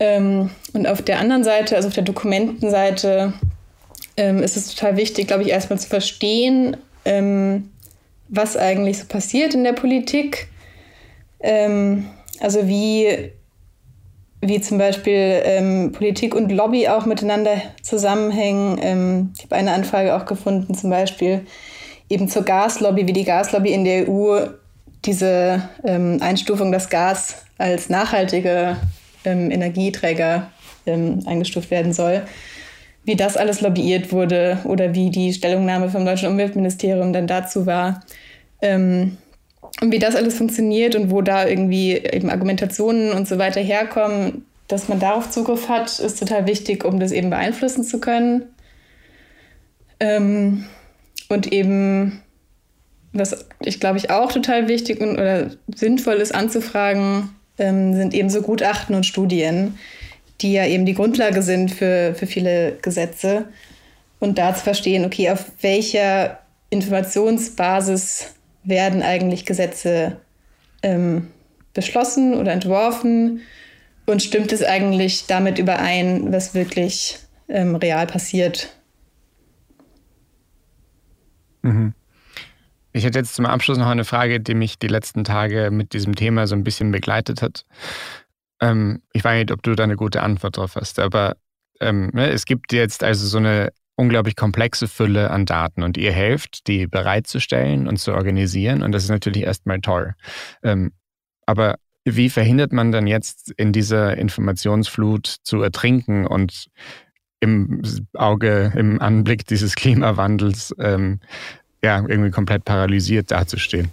Ähm, 0.00 0.50
und 0.74 0.86
auf 0.86 1.02
der 1.02 1.18
anderen 1.18 1.44
Seite, 1.44 1.76
also 1.76 1.88
auf 1.88 1.94
der 1.94 2.04
Dokumentenseite, 2.04 3.32
ähm, 4.18 4.42
ist 4.42 4.56
es 4.56 4.74
total 4.74 4.96
wichtig, 4.96 5.28
glaube 5.28 5.44
ich, 5.44 5.48
erstmal 5.48 5.78
zu 5.78 5.88
verstehen, 5.88 6.76
ähm, 7.04 7.70
was 8.28 8.56
eigentlich 8.56 8.98
so 8.98 9.06
passiert 9.06 9.54
in 9.54 9.64
der 9.64 9.72
Politik. 9.72 10.48
Ähm, 11.40 12.08
also 12.40 12.66
wie, 12.66 13.30
wie 14.40 14.60
zum 14.60 14.76
Beispiel 14.76 15.40
ähm, 15.44 15.92
Politik 15.92 16.34
und 16.34 16.50
Lobby 16.50 16.88
auch 16.88 17.06
miteinander 17.06 17.62
zusammenhängen. 17.82 18.78
Ähm, 18.82 19.32
ich 19.36 19.44
habe 19.44 19.54
eine 19.54 19.72
Anfrage 19.72 20.14
auch 20.16 20.26
gefunden, 20.26 20.74
zum 20.74 20.90
Beispiel 20.90 21.46
eben 22.10 22.28
zur 22.28 22.42
Gaslobby, 22.44 23.06
wie 23.06 23.12
die 23.12 23.24
Gaslobby 23.24 23.72
in 23.72 23.84
der 23.84 24.08
EU 24.08 24.46
diese 25.04 25.62
ähm, 25.84 26.18
Einstufung, 26.20 26.72
dass 26.72 26.90
Gas 26.90 27.44
als 27.56 27.88
nachhaltiger 27.88 28.76
Energieträger 29.24 30.50
eingestuft 30.86 31.70
werden 31.70 31.92
soll 31.92 32.22
wie 33.08 33.16
das 33.16 33.38
alles 33.38 33.62
lobbyiert 33.62 34.12
wurde 34.12 34.58
oder 34.64 34.94
wie 34.94 35.08
die 35.08 35.32
Stellungnahme 35.32 35.88
vom 35.88 36.04
deutschen 36.04 36.28
Umweltministerium 36.28 37.14
dann 37.14 37.26
dazu 37.26 37.64
war. 37.64 38.04
Ähm, 38.60 39.16
und 39.80 39.90
wie 39.92 39.98
das 39.98 40.14
alles 40.14 40.36
funktioniert 40.36 40.94
und 40.94 41.10
wo 41.10 41.22
da 41.22 41.46
irgendwie 41.46 41.92
eben 41.94 42.28
Argumentationen 42.28 43.12
und 43.12 43.26
so 43.26 43.38
weiter 43.38 43.62
herkommen, 43.62 44.44
dass 44.68 44.88
man 44.88 45.00
darauf 45.00 45.30
Zugriff 45.30 45.70
hat, 45.70 45.98
ist 45.98 46.18
total 46.18 46.46
wichtig, 46.46 46.84
um 46.84 47.00
das 47.00 47.10
eben 47.10 47.30
beeinflussen 47.30 47.82
zu 47.82 47.98
können. 47.98 48.42
Ähm, 50.00 50.66
und 51.30 51.50
eben, 51.50 52.22
was 53.14 53.46
ich 53.60 53.80
glaube 53.80 53.96
ich 53.96 54.10
auch 54.10 54.30
total 54.30 54.68
wichtig 54.68 55.00
und, 55.00 55.12
oder 55.12 55.50
sinnvoll 55.74 56.16
ist 56.16 56.34
anzufragen, 56.34 57.30
ähm, 57.56 57.94
sind 57.94 58.12
eben 58.12 58.28
so 58.28 58.42
Gutachten 58.42 58.94
und 58.94 59.06
Studien 59.06 59.78
die 60.40 60.52
ja 60.52 60.66
eben 60.66 60.86
die 60.86 60.94
Grundlage 60.94 61.42
sind 61.42 61.70
für, 61.70 62.14
für 62.14 62.26
viele 62.26 62.76
Gesetze. 62.82 63.46
Und 64.20 64.38
da 64.38 64.54
zu 64.54 64.62
verstehen, 64.62 65.04
okay, 65.04 65.30
auf 65.30 65.44
welcher 65.60 66.40
Informationsbasis 66.70 68.34
werden 68.64 69.02
eigentlich 69.02 69.46
Gesetze 69.46 70.16
ähm, 70.82 71.28
beschlossen 71.74 72.34
oder 72.34 72.52
entworfen 72.52 73.40
und 74.06 74.22
stimmt 74.22 74.52
es 74.52 74.62
eigentlich 74.62 75.26
damit 75.26 75.58
überein, 75.58 76.32
was 76.32 76.54
wirklich 76.54 77.18
ähm, 77.48 77.76
real 77.76 78.06
passiert? 78.06 78.68
Mhm. 81.62 81.94
Ich 82.92 83.04
hätte 83.04 83.18
jetzt 83.18 83.34
zum 83.34 83.46
Abschluss 83.46 83.78
noch 83.78 83.86
eine 83.86 84.04
Frage, 84.04 84.40
die 84.40 84.54
mich 84.54 84.78
die 84.78 84.88
letzten 84.88 85.22
Tage 85.22 85.70
mit 85.70 85.92
diesem 85.92 86.14
Thema 86.16 86.46
so 86.46 86.56
ein 86.56 86.64
bisschen 86.64 86.90
begleitet 86.90 87.42
hat. 87.42 87.64
Ähm, 88.60 89.02
ich 89.12 89.24
weiß 89.24 89.38
nicht, 89.38 89.52
ob 89.52 89.62
du 89.62 89.74
da 89.74 89.84
eine 89.84 89.96
gute 89.96 90.22
Antwort 90.22 90.56
drauf 90.56 90.76
hast, 90.76 90.98
aber 90.98 91.36
ähm, 91.80 92.10
ne, 92.12 92.30
es 92.30 92.44
gibt 92.44 92.72
jetzt 92.72 93.04
also 93.04 93.26
so 93.26 93.38
eine 93.38 93.70
unglaublich 93.96 94.36
komplexe 94.36 94.86
Fülle 94.86 95.30
an 95.30 95.44
Daten 95.44 95.82
und 95.82 95.96
ihr 95.96 96.12
helft, 96.12 96.66
die 96.68 96.86
bereitzustellen 96.86 97.88
und 97.88 97.98
zu 97.98 98.12
organisieren 98.14 98.82
und 98.82 98.92
das 98.92 99.04
ist 99.04 99.10
natürlich 99.10 99.42
erstmal 99.42 99.80
toll. 99.80 100.14
Ähm, 100.62 100.92
aber 101.46 101.76
wie 102.04 102.30
verhindert 102.30 102.72
man 102.72 102.92
dann 102.92 103.06
jetzt 103.06 103.52
in 103.56 103.72
dieser 103.72 104.16
Informationsflut 104.16 105.26
zu 105.42 105.62
ertrinken 105.62 106.26
und 106.26 106.68
im 107.40 107.82
Auge, 108.14 108.72
im 108.76 109.00
Anblick 109.00 109.46
dieses 109.46 109.74
Klimawandels 109.74 110.74
ähm, 110.78 111.20
ja, 111.82 112.04
irgendwie 112.06 112.30
komplett 112.30 112.64
paralysiert 112.64 113.30
dazustehen? 113.30 113.90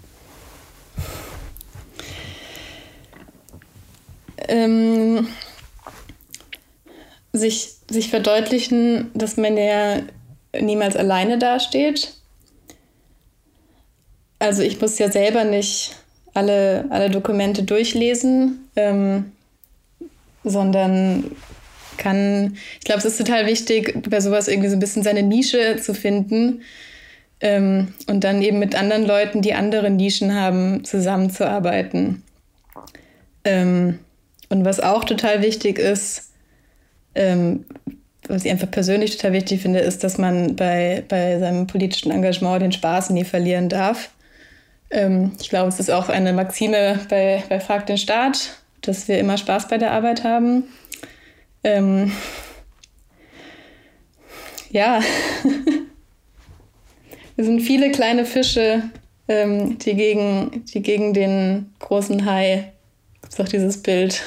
Ähm, 4.48 5.28
sich, 7.34 7.76
sich 7.90 8.10
verdeutlichen, 8.10 9.12
dass 9.14 9.38
man 9.38 9.58
ja 9.58 10.02
niemals 10.60 10.96
alleine 10.96 11.38
dasteht. 11.38 12.14
Also 14.40 14.62
ich 14.62 14.80
muss 14.80 14.98
ja 15.00 15.12
selber 15.12 15.44
nicht 15.44 15.96
alle, 16.34 16.86
alle 16.90 17.10
Dokumente 17.10 17.64
durchlesen, 17.64 18.70
ähm, 18.76 19.32
sondern 20.44 21.32
kann, 21.98 22.58
ich 22.80 22.86
glaube, 22.86 23.00
es 23.00 23.06
ist 23.06 23.18
total 23.18 23.48
wichtig, 23.48 23.98
bei 24.10 24.20
sowas 24.20 24.48
irgendwie 24.48 24.70
so 24.70 24.76
ein 24.76 24.80
bisschen 24.80 25.04
seine 25.04 25.24
Nische 25.24 25.78
zu 25.82 25.94
finden 25.94 26.62
ähm, 27.40 27.94
und 28.08 28.24
dann 28.24 28.42
eben 28.42 28.60
mit 28.60 28.76
anderen 28.76 29.06
Leuten, 29.06 29.42
die 29.42 29.54
andere 29.54 29.90
Nischen 29.90 30.36
haben, 30.36 30.84
zusammenzuarbeiten. 30.84 32.22
Ähm, 33.46 34.00
und 34.50 34.66
was 34.66 34.80
auch 34.80 35.04
total 35.04 35.42
wichtig 35.42 35.80
ist, 35.80 36.32
ähm, 37.16 37.66
was 38.28 38.46
ich 38.46 38.52
einfach 38.52 38.72
persönlich 38.72 39.16
total 39.16 39.34
wichtig 39.34 39.62
finde, 39.62 39.80
ist, 39.80 40.04
dass 40.04 40.18
man 40.18 40.56
bei, 40.56 41.04
bei 41.08 41.40
seinem 41.40 41.68
politischen 41.68 42.12
Engagement 42.12 42.62
den 42.62 42.72
Spaß 42.72 43.12
nie 43.12 43.24
verlieren 43.24 43.70
darf. 43.70 44.10
Ähm, 44.90 45.32
ich 45.40 45.50
glaube, 45.50 45.70
es 45.70 45.80
ist 45.80 45.92
auch 45.92 46.10
eine 46.10 46.34
Maxime 46.34 47.00
bei, 47.10 47.44
bei 47.50 47.60
Frag 47.60 47.86
den 47.86 47.98
Staat, 47.98 48.58
dass 48.82 49.08
wir 49.08 49.20
immer 49.20 49.38
Spaß 49.38 49.68
bei 49.68 49.78
der 49.78 49.92
Arbeit 49.92 50.24
haben. 50.24 50.64
Ähm, 51.64 52.12
ja, 54.70 55.00
wir 57.36 57.46
sind 57.46 57.62
viele 57.62 57.92
kleine 57.92 58.26
Fische, 58.26 58.84
ähm, 59.28 59.78
die, 59.80 59.96
gegen, 59.96 60.66
die 60.66 60.82
gegen 60.82 61.14
den 61.14 61.74
großen 61.80 62.26
Hai, 62.26 62.72
es 63.36 63.46
doch 63.46 63.50
dieses 63.50 63.82
Bild, 63.82 64.22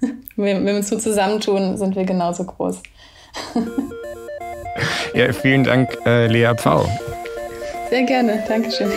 wenn, 0.00 0.16
wenn 0.36 0.66
wir 0.66 0.76
uns 0.76 0.88
so 0.88 0.98
zusammentun, 0.98 1.76
sind 1.78 1.96
wir 1.96 2.04
genauso 2.04 2.44
groß. 2.44 2.82
ja, 5.14 5.32
vielen 5.32 5.64
Dank, 5.64 5.96
äh, 6.04 6.26
Lea 6.26 6.52
Pfau. 6.56 6.86
Sehr 7.88 8.02
gerne, 8.02 8.44
Dankeschön. 8.46 8.90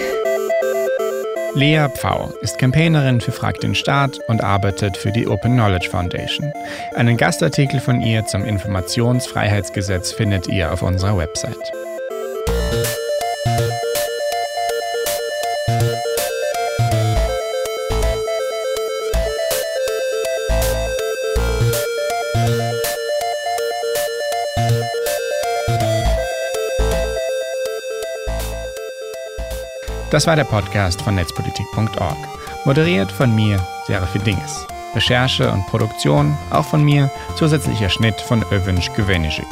Lea 1.56 1.88
Pfau 1.96 2.34
ist 2.42 2.58
Campaignerin 2.58 3.22
für 3.22 3.32
Frag 3.32 3.60
den 3.60 3.76
Staat 3.76 4.20
und 4.28 4.44
arbeitet 4.44 4.98
für 4.98 5.12
die 5.12 5.28
Open 5.28 5.54
Knowledge 5.54 5.90
Foundation. 5.90 6.52
Einen 6.96 7.16
Gastartikel 7.16 7.80
von 7.80 8.02
ihr 8.02 8.26
zum 8.26 8.44
Informationsfreiheitsgesetz 8.44 10.12
findet 10.12 10.48
ihr 10.48 10.74
auf 10.74 10.82
unserer 10.82 11.16
Website. 11.16 11.83
Das 30.14 30.28
war 30.28 30.36
der 30.36 30.44
Podcast 30.44 31.02
von 31.02 31.16
netzpolitik.org. 31.16 32.18
Moderiert 32.66 33.12
von 33.12 33.34
mir, 33.34 33.60
Seraphi 33.88 34.20
Dinges. 34.20 34.64
Recherche 34.94 35.52
und 35.52 35.66
Produktion 35.66 36.38
auch 36.52 36.66
von 36.66 36.84
mir, 36.84 37.10
zusätzlicher 37.36 37.90
Schnitt 37.90 38.22
von 38.22 38.46
Övünsch 38.52 38.94
Gewenischik. 38.94 39.48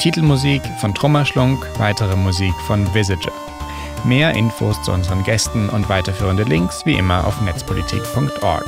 Titelmusik 0.00 0.62
von 0.80 0.92
Trummerschlunk, 0.96 1.64
weitere 1.78 2.16
Musik 2.16 2.54
von 2.66 2.92
Visager. 2.92 3.30
Mehr 4.02 4.34
Infos 4.34 4.82
zu 4.82 4.90
unseren 4.90 5.22
Gästen 5.22 5.68
und 5.68 5.88
weiterführende 5.88 6.42
Links 6.42 6.84
wie 6.84 6.98
immer 6.98 7.24
auf 7.24 7.40
netzpolitik.org. 7.40 8.64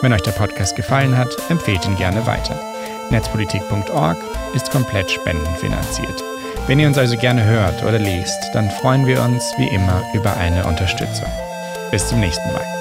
Wenn 0.00 0.12
euch 0.12 0.22
der 0.22 0.32
Podcast 0.32 0.74
gefallen 0.74 1.16
hat, 1.16 1.36
empfehlt 1.50 1.86
ihn 1.86 1.94
gerne 1.94 2.26
weiter. 2.26 2.58
Netzpolitik.org 3.10 4.16
ist 4.54 4.72
komplett 4.72 5.08
spendenfinanziert. 5.08 6.24
Wenn 6.68 6.78
ihr 6.78 6.86
uns 6.86 6.98
also 6.98 7.16
gerne 7.16 7.46
hört 7.46 7.82
oder 7.82 7.98
liest, 7.98 8.50
dann 8.52 8.70
freuen 8.70 9.06
wir 9.06 9.22
uns 9.22 9.54
wie 9.56 9.68
immer 9.68 10.02
über 10.12 10.36
eine 10.36 10.66
Unterstützung. 10.66 11.26
Bis 11.90 12.06
zum 12.06 12.20
nächsten 12.20 12.52
Mal. 12.52 12.77